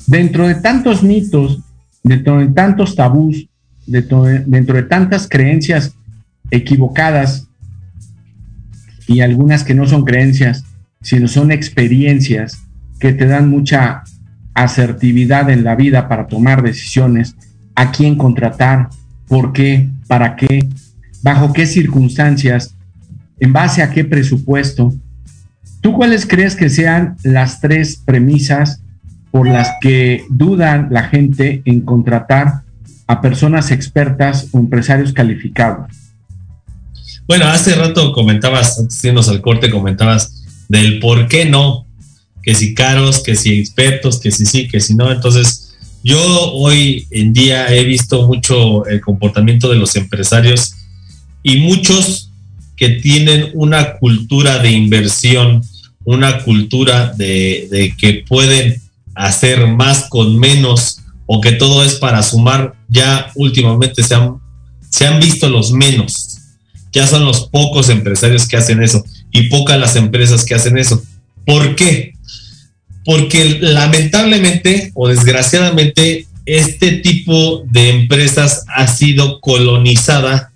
[0.07, 1.61] dentro de tantos mitos,
[2.02, 3.48] dentro de tantos tabús,
[3.87, 5.94] dentro de, dentro de tantas creencias
[6.50, 7.46] equivocadas
[9.07, 10.64] y algunas que no son creencias,
[11.02, 12.59] sino son experiencias
[13.00, 14.02] que te dan mucha
[14.62, 17.37] asertividad en la vida para tomar decisiones,
[17.75, 18.88] a quién contratar,
[19.29, 20.68] por qué, para qué,
[21.23, 22.75] bajo qué circunstancias,
[23.38, 24.92] en base a qué presupuesto.
[25.81, 28.83] ¿Tú cuáles crees que sean las tres premisas
[29.31, 32.62] por las que dudan la gente en contratar
[33.07, 35.87] a personas expertas o empresarios calificados?
[37.29, 41.87] Bueno, hace rato comentabas, antes de irnos al corte, comentabas del por qué no,
[42.42, 45.11] que si caros, que si expertos, que si sí, que si no.
[45.11, 45.68] Entonces,
[46.03, 50.74] yo hoy en día he visto mucho el comportamiento de los empresarios
[51.42, 52.31] y muchos
[52.77, 55.62] que tienen una cultura de inversión,
[56.05, 58.81] una cultura de, que pueden
[59.14, 64.37] hacer más con menos o que todo es para sumar, ya últimamente se han,
[64.88, 66.38] se han visto los menos.
[66.92, 71.02] Ya son los pocos empresarios que hacen eso y pocas las empresas que hacen eso.
[71.44, 72.15] ¿Por qué?
[73.09, 80.52] Porque lamentablemente o desgraciadamente este tipo de empresas ha sido colonizada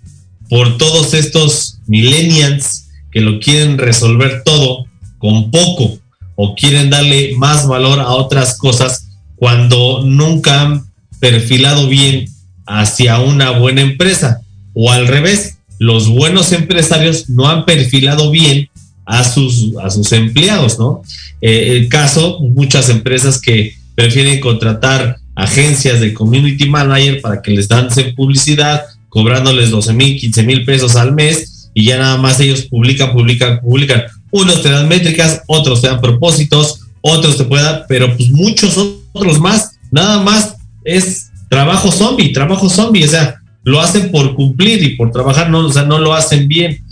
[0.49, 4.85] por todos estos millennials que lo quieren resolver todo
[5.17, 5.97] con poco
[6.35, 10.85] o quieren darle más valor a otras cosas cuando nunca han
[11.19, 12.29] perfilado bien
[12.67, 14.41] hacia una buena empresa.
[14.75, 18.69] O al revés, los buenos empresarios no han perfilado bien
[19.05, 21.01] a sus, a sus empleados, ¿no?
[21.41, 27.67] Eh, el caso, muchas empresas que prefieren contratar agencias de community manager para que les
[27.67, 32.63] dan publicidad, cobrándoles 12 mil, 15 mil pesos al mes y ya nada más ellos
[32.63, 34.03] publican, publican, publican.
[34.31, 38.77] Unos te dan métricas, otros te dan propósitos, otros te pueden dar, pero pues muchos
[39.11, 44.83] otros más, nada más es trabajo zombie, trabajo zombie, o sea, lo hacen por cumplir
[44.83, 46.83] y por trabajar, no, o sea, no lo hacen bien.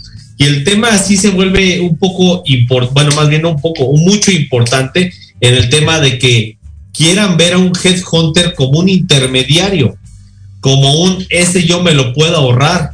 [0.42, 4.32] Y el tema así se vuelve un poco, importante, bueno, más bien un poco, mucho
[4.32, 6.56] importante en el tema de que
[6.92, 9.96] quieran ver a un headhunter como un intermediario,
[10.58, 12.90] como un, ese yo me lo puedo ahorrar,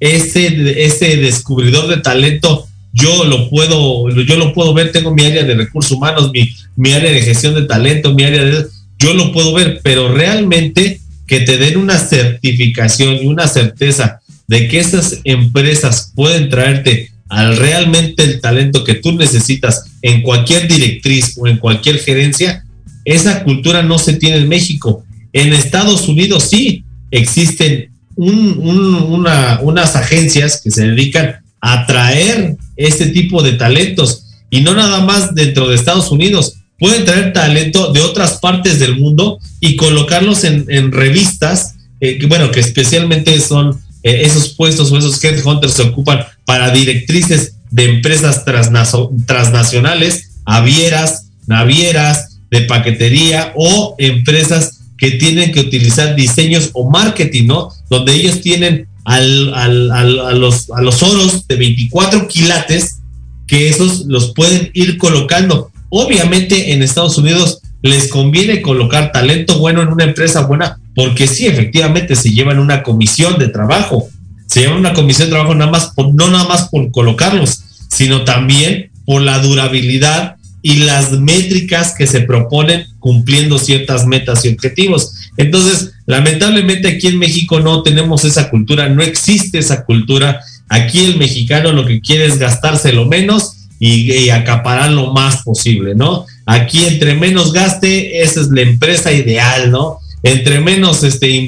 [0.00, 5.44] ese, ese descubridor de talento, yo lo puedo, yo lo puedo ver, tengo mi área
[5.44, 8.66] de recursos humanos, mi, mi área de gestión de talento, mi área de,
[8.98, 14.19] yo lo puedo ver, pero realmente que te den una certificación y una certeza
[14.50, 20.66] de que esas empresas pueden traerte al realmente el talento que tú necesitas en cualquier
[20.66, 22.64] directriz o en cualquier gerencia,
[23.04, 25.04] esa cultura no se tiene en México.
[25.32, 26.82] En Estados Unidos sí
[27.12, 35.04] existen unas agencias que se dedican a traer este tipo de talentos y no nada
[35.04, 40.42] más dentro de Estados Unidos, pueden traer talento de otras partes del mundo y colocarlos
[40.42, 46.70] en, revistas, eh, bueno, que especialmente son esos puestos o esos headhunters se ocupan para
[46.70, 56.70] directrices de empresas transnacionales, avieras, navieras, de paquetería o empresas que tienen que utilizar diseños
[56.72, 57.68] o marketing, ¿no?
[57.88, 62.96] Donde ellos tienen al, al, a, los, a los oros de 24 quilates
[63.46, 69.82] que esos los pueden ir colocando Obviamente en Estados Unidos les conviene colocar talento bueno
[69.82, 74.10] en una empresa buena porque sí, efectivamente se llevan una comisión de trabajo.
[74.46, 78.24] Se llevan una comisión de trabajo nada más por, no nada más por colocarlos, sino
[78.24, 85.14] también por la durabilidad y las métricas que se proponen cumpliendo ciertas metas y objetivos.
[85.38, 90.40] Entonces, lamentablemente aquí en México no tenemos esa cultura, no existe esa cultura.
[90.68, 95.94] Aquí el mexicano lo que quiere es gastarse lo menos y, acaparar lo más posible,
[95.94, 96.26] ¿no?
[96.44, 99.99] Aquí entre menos gaste, esa es la empresa ideal, ¿no?
[100.22, 101.46] Entre menos este,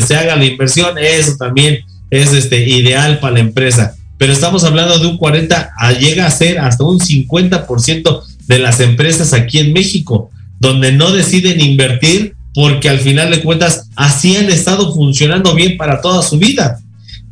[0.00, 3.94] se haga la inversión, eso también es este, ideal para la empresa.
[4.18, 9.32] Pero estamos hablando de un 40, llega a ser hasta un 50% de las empresas
[9.32, 14.94] aquí en México, donde no deciden invertir porque al final de cuentas así han estado
[14.94, 16.80] funcionando bien para toda su vida.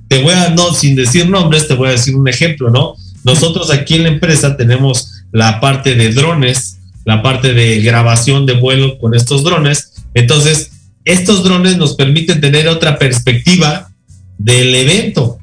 [0.09, 2.95] Te voy a, no, sin decir nombres, te voy a decir un ejemplo, ¿no?
[3.24, 8.53] Nosotros aquí en la empresa tenemos la parte de drones, la parte de grabación de
[8.53, 9.95] vuelo con estos drones.
[10.12, 10.72] Entonces,
[11.05, 13.91] estos drones nos permiten tener otra perspectiva
[14.39, 15.39] del evento.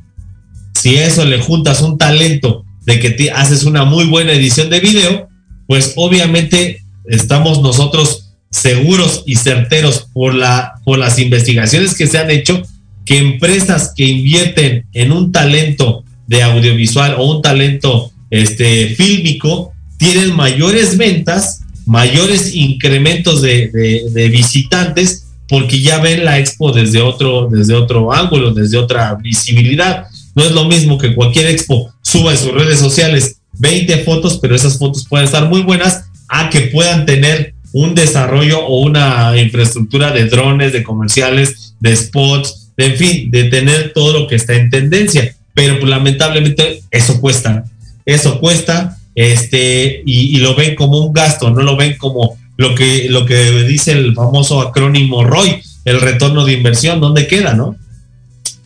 [0.73, 4.69] Si a eso le juntas un talento de que te haces una muy buena edición
[4.69, 5.29] de video,
[5.67, 12.29] pues obviamente estamos nosotros seguros y certeros por, la, por las investigaciones que se han
[12.29, 12.61] hecho,
[13.05, 20.35] que empresas que invierten en un talento de audiovisual o un talento este, fílmico tienen
[20.35, 23.69] mayores ventas, mayores incrementos de,
[24.11, 25.20] de, visitantes,
[25.51, 30.07] porque ya ven la expo desde otro, desde otro ángulo, desde otra visibilidad.
[30.33, 34.55] No es lo mismo que cualquier expo suba en sus redes sociales 20 fotos, pero
[34.55, 40.11] esas fotos pueden estar muy buenas, a que puedan tener un desarrollo o una infraestructura
[40.11, 44.53] de drones, de comerciales, de spots, de, en fin, de tener todo lo que está
[44.53, 45.35] en tendencia.
[45.53, 47.65] Pero pues, lamentablemente eso cuesta,
[48.05, 53.07] eso cuesta, este, y, lo ven como un gasto, no lo ven como lo que,
[53.09, 57.75] lo que dice el famoso acrónimo ROI, el retorno de inversión, ¿dónde queda, no?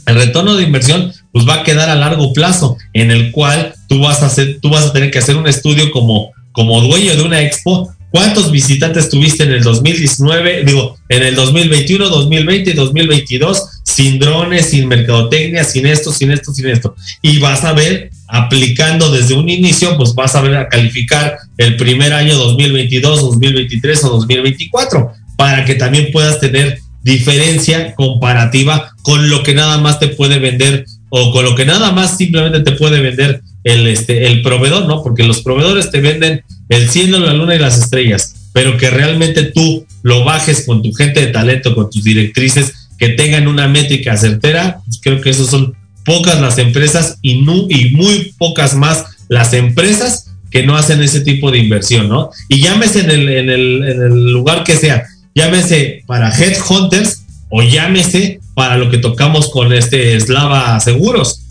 [0.06, 4.00] El retorno de inversión pues va a quedar a largo plazo, en el cual tú
[4.00, 7.24] vas a hacer, tú vas a tener que hacer un estudio como, como dueño de
[7.24, 13.75] una expo ¿Cuántos visitantes tuviste en el 2019, digo, en el 2021, 2020 y 2022
[13.96, 16.96] sin drones, sin mercadotecnia, sin esto, sin esto, sin esto?
[17.22, 21.78] Y vas a ver, aplicando desde un inicio, pues vas a ver a calificar el
[21.78, 29.44] primer año 2022, 2023 o 2024 para que también puedas tener diferencia comparativa con lo
[29.44, 33.00] que nada más te puede vender o con lo que nada más simplemente te puede
[33.00, 35.04] vender el, este, el proveedor, ¿no?
[35.04, 39.44] Porque los proveedores te venden el cielo, la luna y las estrellas, pero que realmente
[39.44, 44.18] tú lo bajes con tu gente de talento, con tus directrices, que tengan una métrica
[44.18, 45.76] certera, pues creo que esos son
[46.06, 51.58] pocas las empresas y, muy pocas más las empresas que no hacen ese tipo de
[51.58, 52.30] inversión, ¿no?
[52.48, 57.62] Y llámese en el, en el, en el lugar que sea, llámese para headhunters o
[57.62, 61.42] llámese para lo que tocamos con este Slava Seguros.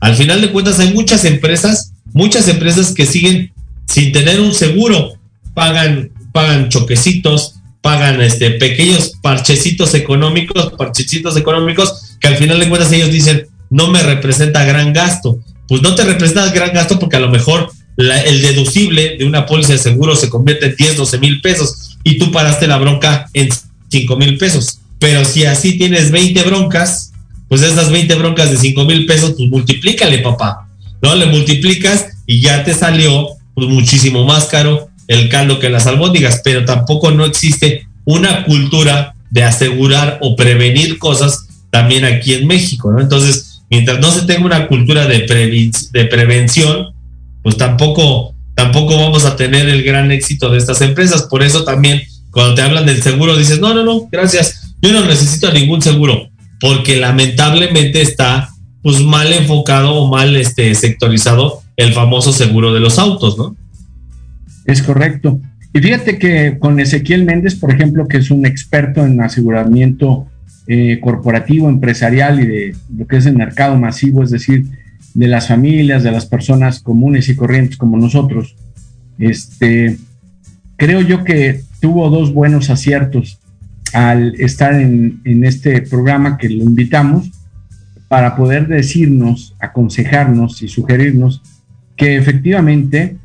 [0.00, 3.52] Al final de cuentas hay muchas empresas, muchas empresas que siguen
[3.86, 5.14] sin tener un seguro,
[5.54, 12.92] pagan, pagan choquecitos, pagan este pequeños parchecitos económicos, parchecitos económicos, que al final de cuentas
[12.92, 15.38] ellos dicen, no me representa gran gasto.
[15.68, 19.72] Pues no te representa gran gasto porque a lo mejor el deducible de una póliza
[19.72, 23.48] de seguro se convierte en 10, 12 mil pesos y tú paraste la bronca en
[23.90, 24.80] 5 mil pesos.
[24.98, 27.12] Pero si así tienes 20 broncas,
[27.48, 30.68] pues esas 20 broncas de 5 mil pesos, pues multiplícale, papá.
[31.02, 31.14] ¿No?
[31.14, 36.42] Le multiplicas y ya te salió pues muchísimo más caro el caldo que las albóndigas,
[36.44, 42.92] pero tampoco no existe una cultura de asegurar o prevenir cosas también aquí en México,
[42.92, 43.00] ¿no?
[43.00, 46.94] Entonces, mientras no se tenga una cultura de, de prevención,
[47.42, 51.24] pues tampoco, tampoco vamos a tener el gran éxito de estas empresas.
[51.24, 55.04] Por eso también, cuando te hablan del seguro, dices, no, no, no, gracias, yo no
[55.04, 56.28] necesito ningún seguro,
[56.60, 58.50] porque lamentablemente está
[58.82, 63.56] pues mal enfocado o mal este, sectorizado el famoso seguro de los autos, ¿no?
[64.68, 65.40] Es correcto.
[65.72, 70.26] Y fíjate que con Ezequiel Méndez, por ejemplo, que es un experto en aseguramiento
[70.66, 74.66] eh, corporativo, empresarial y de lo que es el mercado masivo, es decir,
[75.14, 78.56] de las familias, de las personas comunes y corrientes como nosotros,
[79.18, 79.96] este,
[80.76, 83.38] creo yo que tuvo dos buenos aciertos
[83.94, 87.30] al estar en, este programa que lo invitamos
[88.08, 91.40] para poder decirnos, aconsejarnos y sugerirnos
[91.96, 93.16] que efectivamente,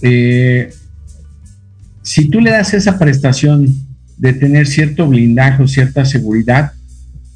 [0.00, 0.70] eh,
[2.06, 3.74] si tú le das esa prestación
[4.16, 6.72] de tener cierto blindaje o cierta seguridad,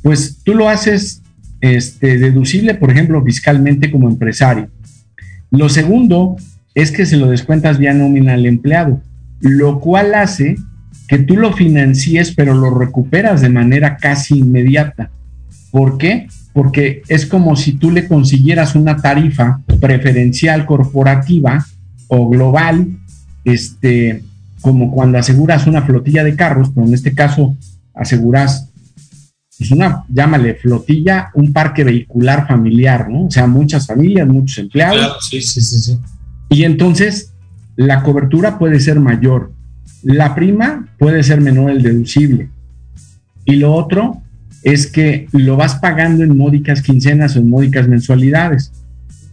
[0.02, 1.22] pues tú lo haces
[1.60, 4.70] este, deducible, por ejemplo, fiscalmente como empresario.
[5.50, 6.36] Lo segundo
[6.74, 9.02] es que se lo descuentas vía nómina al empleado,
[9.40, 10.56] lo cual hace
[11.08, 15.10] que tú lo financies, pero lo recuperas de manera casi inmediata.
[15.72, 16.28] ¿Por qué?
[16.52, 21.64] porque es como si tú le consiguieras una tarifa preferencial corporativa
[22.08, 22.88] o global,
[23.44, 24.22] este,
[24.60, 27.56] como cuando aseguras una flotilla de carros, pero en este caso
[27.94, 28.68] aseguras,
[29.58, 33.26] pues una, llámale flotilla, un parque vehicular familiar, ¿no?
[33.26, 34.98] O sea, muchas familias, muchos empleados.
[34.98, 35.98] Claro, sí, sí, sí, sí.
[36.48, 37.32] Y entonces
[37.76, 39.52] la cobertura puede ser mayor,
[40.02, 42.50] la prima puede ser menor el deducible.
[43.44, 44.22] Y lo otro
[44.62, 48.72] es que lo vas pagando en módicas quincenas o en módicas mensualidades.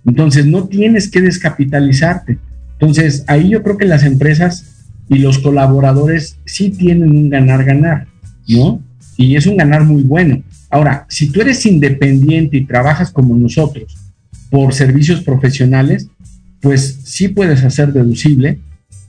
[0.06, 2.38] Entonces, no tienes que descapitalizarte.
[2.74, 4.77] Entonces, ahí yo creo que las empresas
[5.10, 8.08] y los colaboradores sí tienen un ganar-ganar,
[8.48, 8.82] ¿no?
[9.16, 10.44] Y es un ganar muy bueno.
[10.70, 13.98] Ahora, si tú eres independiente y trabajas como nosotros
[14.50, 16.08] por servicios profesionales,
[16.62, 18.60] pues sí puedes hacer deducible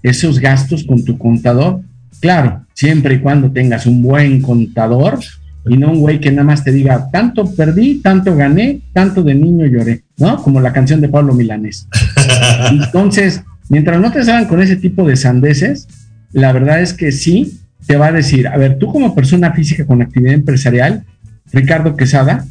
[0.03, 1.81] esos gastos con tu contador.
[2.21, 5.19] Claro, siempre y cuando tengas un buen contador
[5.67, 9.35] y no un güey que nada más te diga, tanto perdí, tanto gané, tanto de
[9.35, 10.43] niño lloré, ¿no?
[10.43, 11.87] Como la canción de Pablo Milanés.
[12.71, 15.89] Entonces, mientras no te salgan con ese tipo de sandeces,
[16.33, 19.87] la verdad es que sí, te va a decir, a ver, tú como persona física
[19.87, 21.05] con actividad empresarial,
[21.53, 22.45] Ricardo Quesada,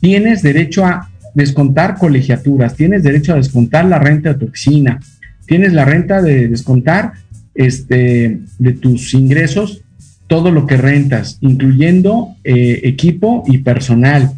[0.00, 5.00] tienes derecho a descontar colegiaturas, tienes derecho a descontar la renta de tu oficina,
[5.46, 7.12] tienes la renta de descontar
[7.54, 9.82] este, de tus ingresos
[10.26, 14.32] todo lo que rentas, incluyendo eh, equipo y personal.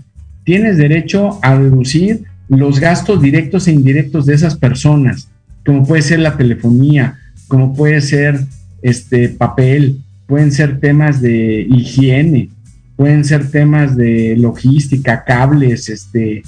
[0.45, 5.29] Tienes derecho a deducir los gastos directos e indirectos de esas personas,
[5.69, 8.41] como puede ser la telefonía, como puede ser
[8.81, 12.49] este papel, pueden ser temas de higiene,
[12.97, 16.43] pueden ser temas de logística, cables, este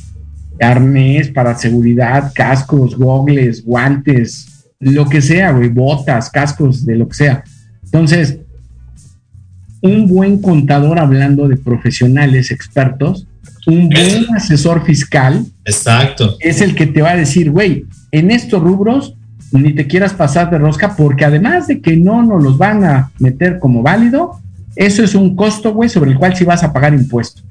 [0.59, 7.16] arnés para seguridad, cascos, gogles, guantes, lo que sea, güey, botas, cascos, de lo que
[7.16, 7.45] sea.
[7.85, 8.39] Entonces,
[9.83, 13.27] un buen contador hablando de profesionales expertos,
[13.66, 16.39] un buen asesor fiscal, Exacto.
[16.41, 19.15] es el que te va a decir, güey, en estos rubros
[19.53, 23.11] ni te quieras pasar de rosca porque además de que no nos los van a
[23.19, 24.41] meter como válido,
[24.77, 27.43] eso es un costo, güey, sobre el cual sí vas a pagar impuesto.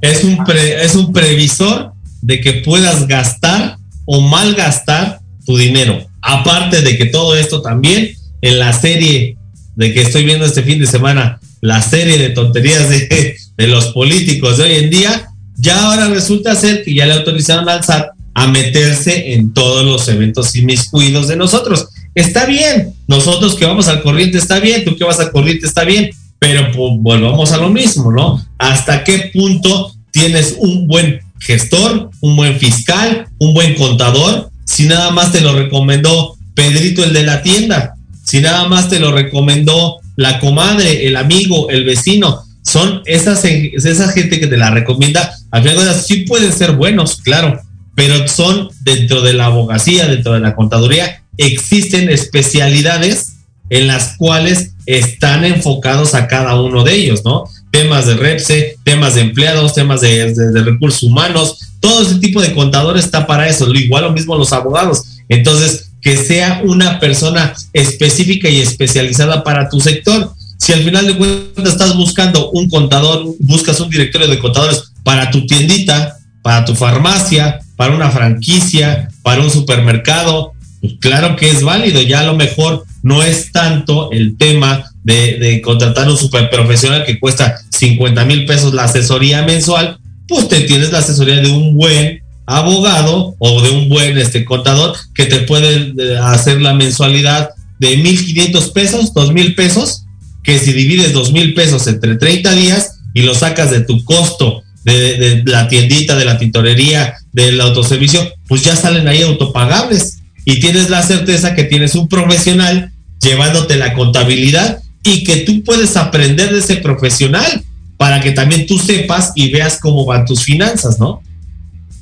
[0.00, 5.98] Es un, es un previsor de que puedas gastar o malgastar tu dinero.
[6.20, 8.10] Aparte de que todo esto también
[8.40, 9.36] en la serie
[9.76, 13.86] de que estoy viendo este fin de semana, la serie de tonterías de, de los
[13.88, 18.13] políticos de hoy en día, ya ahora resulta ser que ya le autorizaron al SAT
[18.34, 21.88] a meterse en todos los eventos inmiscuidos de nosotros.
[22.14, 25.84] Está bien, nosotros que vamos al corriente está bien, tú que vas al corriente está
[25.84, 28.44] bien, pero pues, volvamos a lo mismo, ¿no?
[28.58, 34.50] ¿Hasta qué punto tienes un buen gestor, un buen fiscal, un buen contador?
[34.64, 39.00] Si nada más te lo recomendó Pedrito el de la tienda, si nada más te
[39.00, 44.70] lo recomendó la comadre, el amigo, el vecino, son esas, esa gente que te la
[44.70, 47.60] recomienda, al final de sí pueden ser buenos, claro,
[47.94, 53.32] pero son dentro de la abogacía, dentro de la contaduría, existen especialidades
[53.70, 57.44] en las cuales están enfocados a cada uno de ellos, ¿no?
[57.70, 62.40] Temas de REPSE, temas de empleados, temas de, de- de recursos humanos, todo ese tipo
[62.40, 65.04] de contador está para eso, igual lo mismo los abogados.
[65.28, 70.32] Entonces, que sea una persona específica y especializada para tu sector.
[70.58, 75.30] Si al final de cuentas estás buscando un contador, buscas un directorio de contadores para
[75.30, 81.62] tu tiendita, para tu farmacia, para una franquicia, para un supermercado, pues claro que es
[81.62, 82.02] válido.
[82.02, 87.18] Ya a lo mejor no es tanto el tema de, de contratar un superprofesional que
[87.18, 92.20] cuesta 50 mil pesos la asesoría mensual, pues te tienes la asesoría de un buen
[92.44, 97.96] abogado o de un buen este contador que te puede eh, hacer la mensualidad de
[97.96, 100.04] 1.500 pesos, 2.000 pesos,
[100.42, 105.42] que si divides 2.000 pesos entre 30 días y lo sacas de tu costo de,
[105.46, 111.02] la tiendita, de la tintorería, del autoservicio, pues ya salen ahí autopagables y tienes la
[111.02, 116.76] certeza que tienes un profesional llevándote la contabilidad y que tú puedes aprender de ese
[116.76, 117.62] profesional
[117.96, 121.22] para que también tú sepas y veas cómo van tus finanzas, ¿no?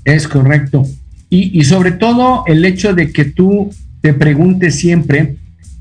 [0.04, 0.84] Es correcto.
[1.30, 5.36] Y, y sobre todo el hecho de que tú te preguntes siempre,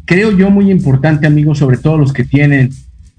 [0.05, 2.71] creo yo muy importante, amigos, sobre todo los que tienen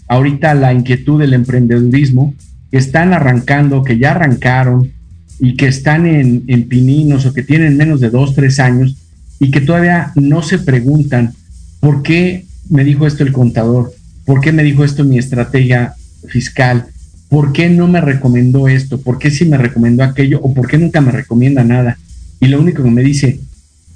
[0.09, 2.35] ahorita la inquietud del emprendedurismo,
[2.73, 4.91] que están arrancando, que ya arrancaron
[5.39, 8.97] y que están en, en pininos o que tienen menos de dos, tres años
[9.39, 11.35] y que todavía no se preguntan
[11.81, 13.93] por qué me dijo esto el contador,
[14.25, 15.95] por qué me dijo esto mi estrategia
[16.29, 16.87] fiscal,
[17.29, 19.01] ¿por qué no me recomendó esto?
[19.01, 20.41] ¿Por qué sí me recomendó aquello?
[20.43, 21.99] ¿O por qué nunca me recomienda nada?
[22.41, 23.41] Y lo único que me dice,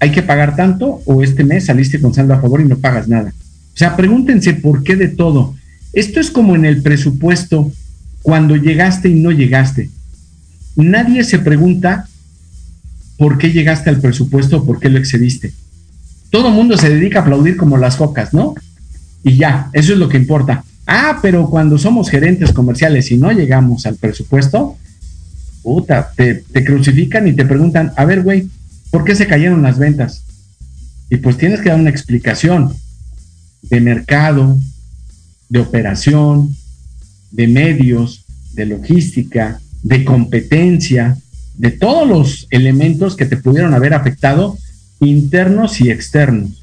[0.01, 3.09] hay que pagar tanto o este mes saliste con saldo a favor y no pagas
[3.09, 3.31] nada.
[3.31, 5.55] O sea, pregúntense por qué de todo.
[5.93, 7.73] Esto es como en el presupuesto
[8.27, 9.89] cuando llegaste y no llegaste.
[10.75, 12.09] Nadie se pregunta
[13.19, 15.53] por qué llegaste al presupuesto o por qué lo excediste.
[16.31, 18.57] Todo mundo se dedica a aplaudir como las focas, ¿no?
[19.23, 20.65] Y ya, eso es lo que importa.
[20.89, 24.77] Ah, pero cuando somos gerentes comerciales y no llegamos al presupuesto,
[25.63, 28.49] puta, te, te crucifican y te preguntan, a ver, güey,
[28.91, 30.25] ¿por qué se cayeron las ventas?
[31.11, 32.75] Y pues tienes que dar una explicación
[33.63, 34.59] de mercado,
[35.49, 36.57] de operación,
[37.31, 38.25] de medios,
[38.55, 41.17] de logística, de competencia,
[41.57, 44.59] de todos los elementos que te pudieron haber afectado,
[45.01, 46.63] internos y externos.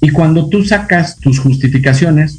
[0.00, 2.38] Y cuando tú sacas tus justificaciones,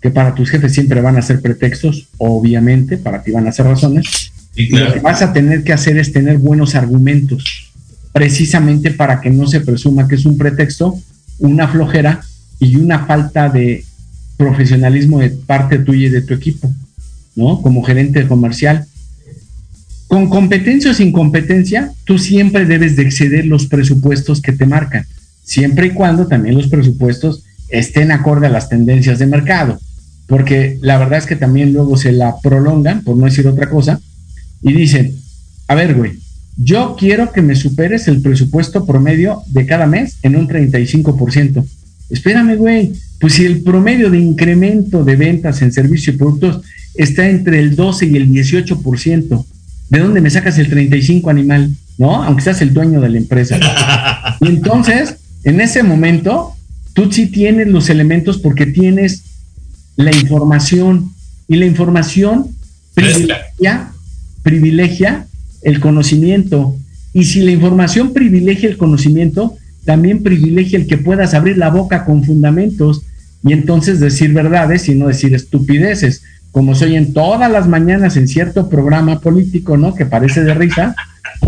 [0.00, 3.66] que para tus jefes siempre van a ser pretextos, obviamente, para ti van a ser
[3.66, 7.70] razones, Sí, lo que vas a tener que hacer es tener buenos argumentos,
[8.12, 10.98] precisamente para que no se presuma que es un pretexto,
[11.38, 12.22] una flojera
[12.58, 13.84] y una falta de
[14.36, 16.72] profesionalismo de parte tuya y de tu equipo,
[17.34, 17.62] ¿no?
[17.62, 18.86] Como gerente comercial.
[20.08, 25.04] Con competencia o sin competencia, tú siempre debes de exceder los presupuestos que te marcan,
[25.42, 29.80] siempre y cuando también los presupuestos estén acorde a las tendencias de mercado.
[30.26, 34.00] Porque la verdad es que también luego se la prolongan, por no decir otra cosa,
[34.62, 35.16] y dicen,
[35.68, 36.12] a ver, güey,
[36.56, 41.64] yo quiero que me superes el presupuesto promedio de cada mes en un 35%.
[42.10, 46.62] Espérame, güey, pues si el promedio de incremento de ventas en servicios y productos
[46.94, 49.44] está entre el 12 y el 18%,
[49.88, 51.70] ¿de dónde me sacas el 35 animal?
[51.98, 52.22] ¿No?
[52.22, 53.58] Aunque seas el dueño de la empresa.
[54.40, 56.54] Y entonces, en ese momento,
[56.92, 59.22] tú sí tienes los elementos porque tienes
[59.96, 61.12] la información
[61.48, 62.48] y la información
[62.94, 63.92] privilegia,
[64.42, 65.26] privilegia
[65.62, 66.76] el conocimiento.
[67.12, 69.56] Y si la información privilegia el conocimiento,
[69.86, 73.02] también privilegia el que puedas abrir la boca con fundamentos
[73.42, 78.28] y entonces decir verdades y no decir estupideces, como soy en todas las mañanas en
[78.28, 79.94] cierto programa político, ¿no?
[79.94, 80.94] Que parece de risa.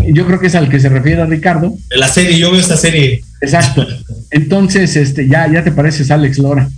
[0.06, 1.74] Yo creo que es al que se refiere a Ricardo.
[1.90, 3.22] La serie, yo veo esta serie.
[3.40, 3.86] Exacto.
[4.30, 6.68] Entonces, este, ya, ya te pareces Alex Lora.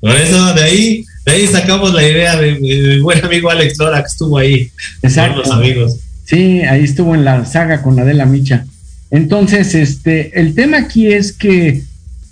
[0.00, 4.00] Por eso, de ahí, de ahí sacamos la idea de mi buen amigo Alex Lora
[4.00, 4.70] que estuvo ahí.
[5.02, 5.42] Exacto.
[5.42, 6.00] Con los amigos.
[6.24, 8.66] Sí, ahí estuvo en la saga con Adela Micha.
[9.10, 11.82] Entonces, este, el tema aquí es que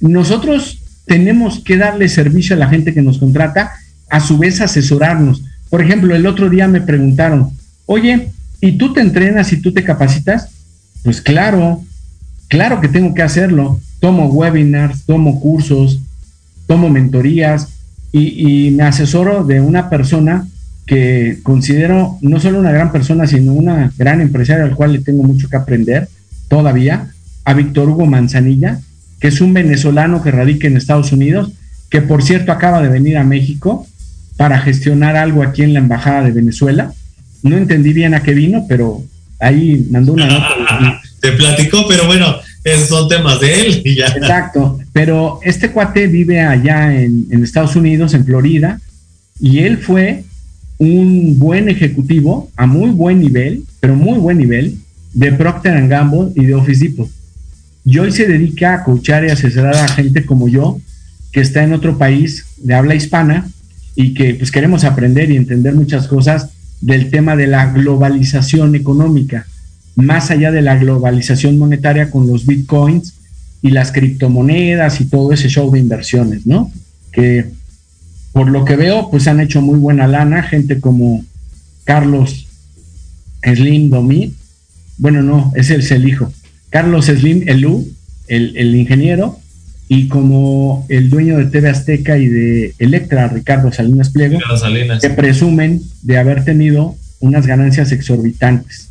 [0.01, 3.73] nosotros tenemos que darle servicio a la gente que nos contrata,
[4.11, 5.43] a su vez asesorarnos.
[5.71, 7.51] Por ejemplo, el otro día me preguntaron,
[7.87, 10.49] oye, ¿y tú te entrenas y tú te capacitas?
[11.03, 11.83] Pues claro,
[12.49, 13.81] claro que tengo que hacerlo.
[14.01, 16.01] Tomo webinars, tomo cursos,
[16.67, 17.69] tomo mentorías
[18.13, 20.47] y, y me asesoro de una persona
[20.87, 25.23] que considero no solo una gran persona, sino una gran empresaria al cual le tengo
[25.23, 26.09] mucho que aprender
[26.55, 27.09] todavía,
[27.45, 28.79] a Víctor Hugo Manzanilla,
[29.19, 31.51] que es un venezolano que radica en Estados Unidos,
[31.91, 33.89] que por cierto acaba de venir a México
[34.37, 36.93] para gestionar algo aquí en la Embajada de Venezuela.
[37.43, 39.03] No entendí bien a qué vino, pero
[39.41, 41.03] ahí mandó una nota.
[41.21, 44.07] Te platicó, pero bueno, esos son temas de él y ya.
[44.07, 48.81] Exacto, pero este cuate vive allá en, en Estados Unidos, en Florida,
[49.41, 50.23] y él fue
[50.79, 54.79] un buen ejecutivo a muy buen nivel, pero muy buen nivel,
[55.15, 57.09] de Procter Gamble y de Office Depot.
[57.85, 60.81] Y hoy se dedica a coachar y asesorar a gente como yo,
[61.33, 63.49] que está en otro país de habla hispana
[63.95, 66.51] y que pues queremos aprender y entender muchas cosas
[66.81, 69.47] del tema de la globalización económica,
[69.97, 73.15] más allá de la globalización monetaria con los bitcoins
[73.63, 76.71] y las criptomonedas y todo ese show de inversiones, ¿no?
[77.13, 77.47] Que
[78.33, 81.25] por lo que veo, pues han hecho muy buena lana, gente como
[81.85, 82.47] Carlos
[83.43, 84.35] Slim Domi,
[84.99, 86.33] bueno, no, ese es el hijo,
[86.71, 87.89] Carlos Slim Elú,
[88.29, 89.39] el, el ingeniero,
[89.89, 95.01] y como el dueño de TV Azteca y de Electra, Ricardo Salinas Pliego, Salinas.
[95.03, 98.89] que presumen de haber tenido unas ganancias exorbitantes.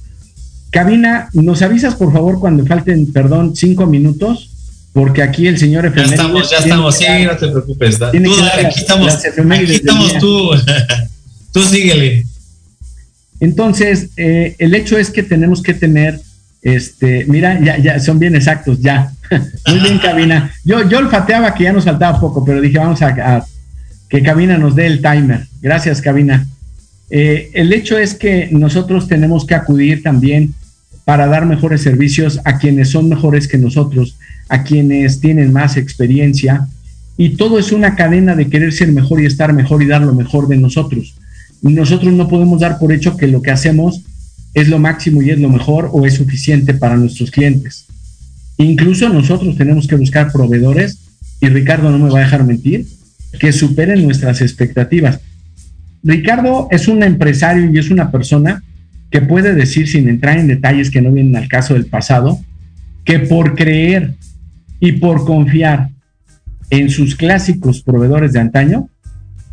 [0.70, 4.50] Cabina, ¿nos avisas por favor cuando falten, perdón, cinco minutos?
[4.92, 7.98] Porque aquí el señor Ya estamos, ya estamos, sí, no te preocupes.
[8.00, 10.50] da- Tú dale, aquí estamos, aquí estamos tú.
[11.52, 12.26] Tú síguele.
[13.44, 16.18] Entonces, eh, el hecho es que tenemos que tener,
[16.62, 19.12] este, mira, ya, ya son bien exactos, ya.
[19.68, 20.50] Muy bien, cabina.
[20.64, 23.46] Yo, yo olfateaba que ya nos faltaba poco, pero dije, vamos a,
[24.08, 25.46] que cabina nos dé el timer.
[25.62, 26.48] Gracias, cabina.
[27.10, 30.54] Eh, el hecho es que nosotros tenemos que acudir también
[31.04, 34.16] para dar mejores servicios a quienes son mejores que nosotros,
[34.48, 36.66] a quienes tienen más experiencia.
[37.18, 40.14] Y todo es una cadena de querer ser mejor y estar mejor y dar lo
[40.14, 41.16] mejor de nosotros.
[41.64, 44.04] Nosotros no podemos dar por hecho que lo que hacemos
[44.54, 47.86] es lo máximo y es lo mejor o es suficiente para nuestros clientes.
[48.58, 51.00] Incluso nosotros tenemos que buscar proveedores,
[51.40, 52.86] y Ricardo no me va a dejar mentir,
[53.40, 55.22] que superen nuestras expectativas.
[56.04, 58.62] Ricardo es un empresario y es una persona
[59.10, 62.40] que puede decir, sin entrar en detalles que no vienen al caso del pasado,
[63.06, 64.14] que por creer
[64.82, 65.90] y por confiar
[66.70, 68.90] en sus clásicos proveedores de antaño,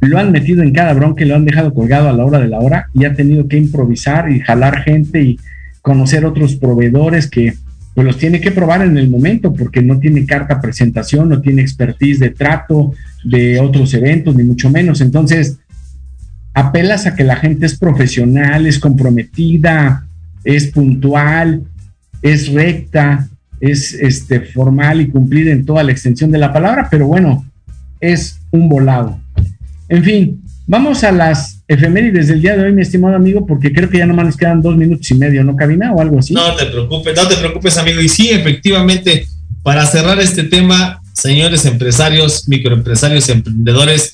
[0.01, 2.59] lo han metido en cada bronca lo han dejado colgado a la hora de la
[2.59, 5.38] hora y ha tenido que improvisar y jalar gente y
[5.82, 7.55] conocer otros proveedores que
[7.94, 11.62] pues los tiene que probar en el momento porque no tiene carta presentación, no tiene
[11.62, 12.94] expertise de trato
[13.24, 15.01] de otros eventos, ni mucho menos.
[15.01, 15.59] Entonces,
[16.55, 20.07] apelas a que la gente es profesional, es comprometida,
[20.44, 21.64] es puntual,
[22.22, 23.28] es recta,
[23.61, 27.44] es este, formal y cumplida en toda la extensión de la palabra, pero bueno,
[28.01, 29.19] es un volado.
[29.91, 33.91] En fin, vamos a las efemérides del día de hoy, mi estimado amigo, porque creo
[33.91, 35.93] que ya nomás nos quedan dos minutos y medio, ¿no, Cabina?
[35.93, 36.32] O algo así.
[36.32, 38.01] No te preocupes, no te preocupes, amigo.
[38.01, 39.26] Y sí, efectivamente,
[39.62, 44.12] para cerrar este tema, señores empresarios, microempresarios, emprendedores,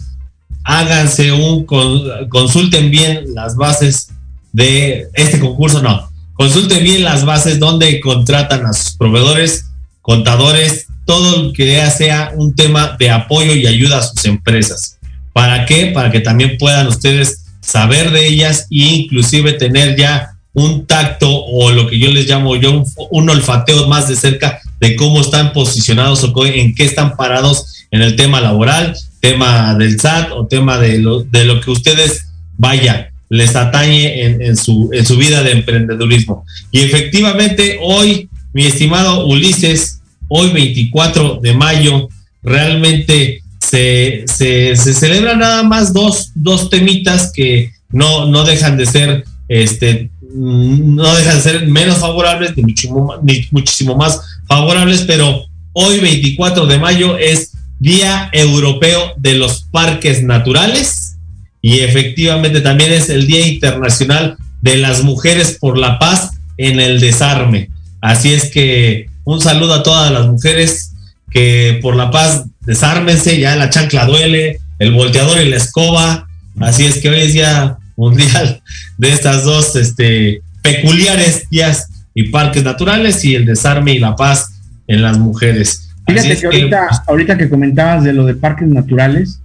[0.64, 4.08] háganse un, con- consulten bien las bases
[4.52, 9.66] de este concurso, no, consulten bien las bases donde contratan a sus proveedores,
[10.00, 14.95] contadores, todo lo que sea un tema de apoyo y ayuda a sus empresas.
[15.36, 15.88] ¿Para qué?
[15.88, 21.70] Para que también puedan ustedes saber de ellas e inclusive tener ya un tacto o
[21.72, 26.24] lo que yo les llamo yo un, olfateo más de cerca de cómo están posicionados
[26.24, 31.00] o en qué están parados en el tema laboral, tema del SAT o tema de
[31.00, 35.52] lo, de lo que ustedes vaya les atañe en, en, su, en su vida de
[35.52, 36.46] emprendedurismo.
[36.70, 42.08] Y efectivamente hoy, mi estimado Ulises, hoy 24 de mayo,
[42.42, 49.24] realmente se, se, celebran nada más dos, dos temitas que no, no dejan de ser
[49.48, 56.00] este, no dejan de ser menos favorables ni muchísimo, ni muchísimo más favorables, pero hoy
[56.00, 61.16] 24 de mayo es Día Europeo de los Parques Naturales
[61.60, 67.00] y efectivamente también es el Día Internacional de las Mujeres por la Paz en el
[67.00, 67.70] Desarme.
[68.00, 70.92] Así es que un saludo a todas las mujeres
[71.30, 76.28] que por la paz desármense, ya la chancla duele, el volteador y la escoba.
[76.60, 78.60] Así es que hoy es Día Mundial
[78.98, 84.60] de estas dos este, peculiares días y parques naturales y el desarme y la paz
[84.86, 85.90] en las mujeres.
[86.06, 89.40] Fíjate que, que ahorita, que ahorita que comentabas de lo de parques naturales,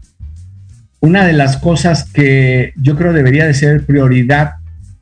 [0.99, 4.53] una de las cosas que yo creo debería de ser prioridad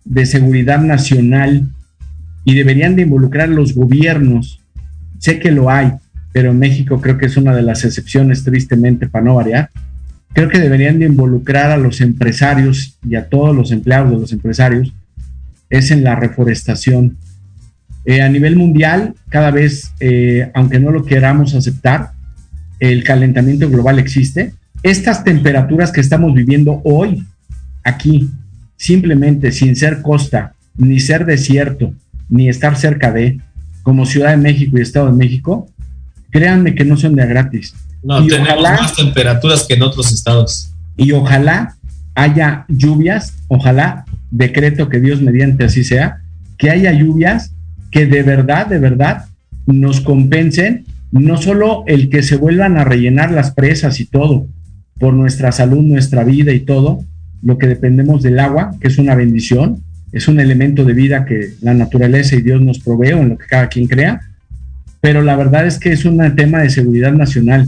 [0.06, 1.68] de seguridad nacional
[2.46, 4.60] y deberían de involucrar los gobiernos,
[5.20, 5.92] sé que lo hay,
[6.32, 9.70] pero México creo que es una de las excepciones tristemente para no variar,
[10.34, 14.32] creo que deberían de involucrar a los empresarios y a todos los empleados de los
[14.32, 14.94] empresarios,
[15.70, 17.18] es en la reforestación.
[18.06, 22.12] Eh, a nivel mundial, cada vez, eh, aunque no lo queramos aceptar,
[22.80, 24.54] el calentamiento global existe.
[24.84, 27.26] Estas temperaturas que estamos viviendo hoy,
[27.84, 28.32] aquí,
[28.78, 31.94] simplemente sin ser costa, ni ser desierto,
[32.30, 33.40] ni estar cerca de,
[33.84, 35.70] como Ciudad de México y Estado de México,
[36.32, 37.74] créanme que no son de gratis.
[38.04, 40.72] No, y tenemos ojalá, más temperaturas que en otros estados.
[40.96, 41.76] Y ojalá
[42.16, 46.22] haya lluvias, ojalá, decreto que Dios mediante así sea,
[46.58, 47.54] que haya lluvias
[47.92, 49.26] que de verdad, de verdad
[49.66, 54.48] nos compensen, no solo el que se vuelvan a rellenar las presas y todo,
[55.00, 57.04] por nuestra salud, nuestra vida y todo,
[57.42, 61.54] lo que dependemos del agua, que es una bendición, es un elemento de vida que
[61.62, 64.20] la naturaleza y Dios nos provee, en lo que cada quien crea,
[65.02, 67.68] pero la verdad es que es un tema de seguridad nacional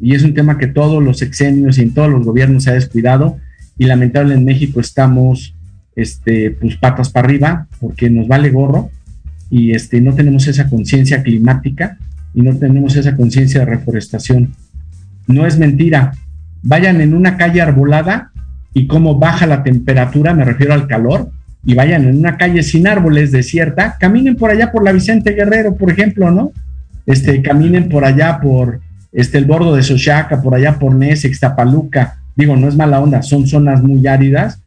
[0.00, 2.74] y es un tema que todos los exenios y en todos los gobiernos se ha
[2.74, 3.38] descuidado
[3.76, 5.54] y lamentable en México estamos
[5.96, 8.90] este pues patas para arriba porque nos vale gorro
[9.50, 11.98] y este no tenemos esa conciencia climática
[12.34, 14.54] y no tenemos esa conciencia de reforestación.
[15.26, 16.12] No es mentira.
[16.62, 18.30] Vayan en una calle arbolada
[18.72, 21.30] y cómo baja la temperatura, me refiero al calor,
[21.64, 25.74] y vayan en una calle sin árboles desierta, caminen por allá por la Vicente Guerrero,
[25.74, 26.52] por ejemplo, ¿no?
[27.10, 28.80] Este, caminen por allá por
[29.12, 33.22] este, el bordo de Xochaca, por allá por Nesex, Tapaluca, digo, no es mala onda,
[33.22, 34.60] son zonas muy áridas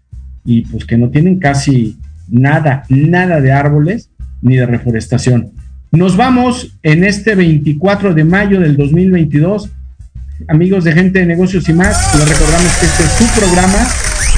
[0.46, 4.10] y pues que no tienen casi nada, nada de árboles
[4.42, 5.52] ni de reforestación.
[5.92, 9.70] Nos vamos en este 24 de mayo del 2022.
[10.48, 13.88] Amigos de gente de negocios y más, les recordamos que este es su programa,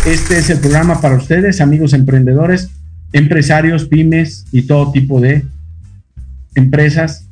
[0.05, 2.69] este es el programa para ustedes, amigos emprendedores,
[3.13, 5.45] empresarios, pymes y todo tipo de
[6.53, 7.24] empresas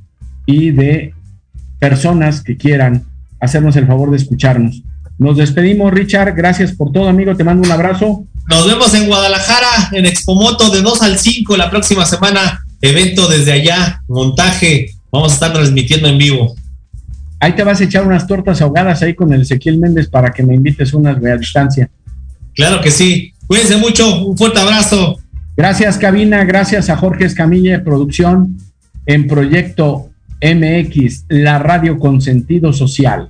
[0.45, 1.13] y de
[1.79, 3.05] personas que quieran
[3.39, 4.83] hacernos el favor de escucharnos.
[5.17, 6.33] Nos despedimos, Richard.
[6.35, 7.35] Gracias por todo, amigo.
[7.35, 8.25] Te mando un abrazo.
[8.49, 12.65] Nos vemos en Guadalajara, en Expomoto, de 2 al 5 la próxima semana.
[12.81, 14.91] Evento desde allá, montaje.
[15.11, 16.55] Vamos a estar transmitiendo en vivo.
[17.39, 20.43] Ahí te vas a echar unas tortas ahogadas ahí con el Ezequiel Méndez para que
[20.43, 21.89] me invites unas a distancia.
[22.55, 23.33] Claro que sí.
[23.47, 24.25] Cuídense mucho.
[24.25, 25.19] Un fuerte abrazo.
[25.55, 26.43] Gracias, cabina.
[26.45, 28.57] Gracias a Jorge Escamilla de Producción
[29.05, 30.12] en Proyecto
[30.43, 33.29] MX, la radio con sentido social.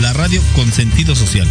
[0.00, 1.48] la radio con sentido social.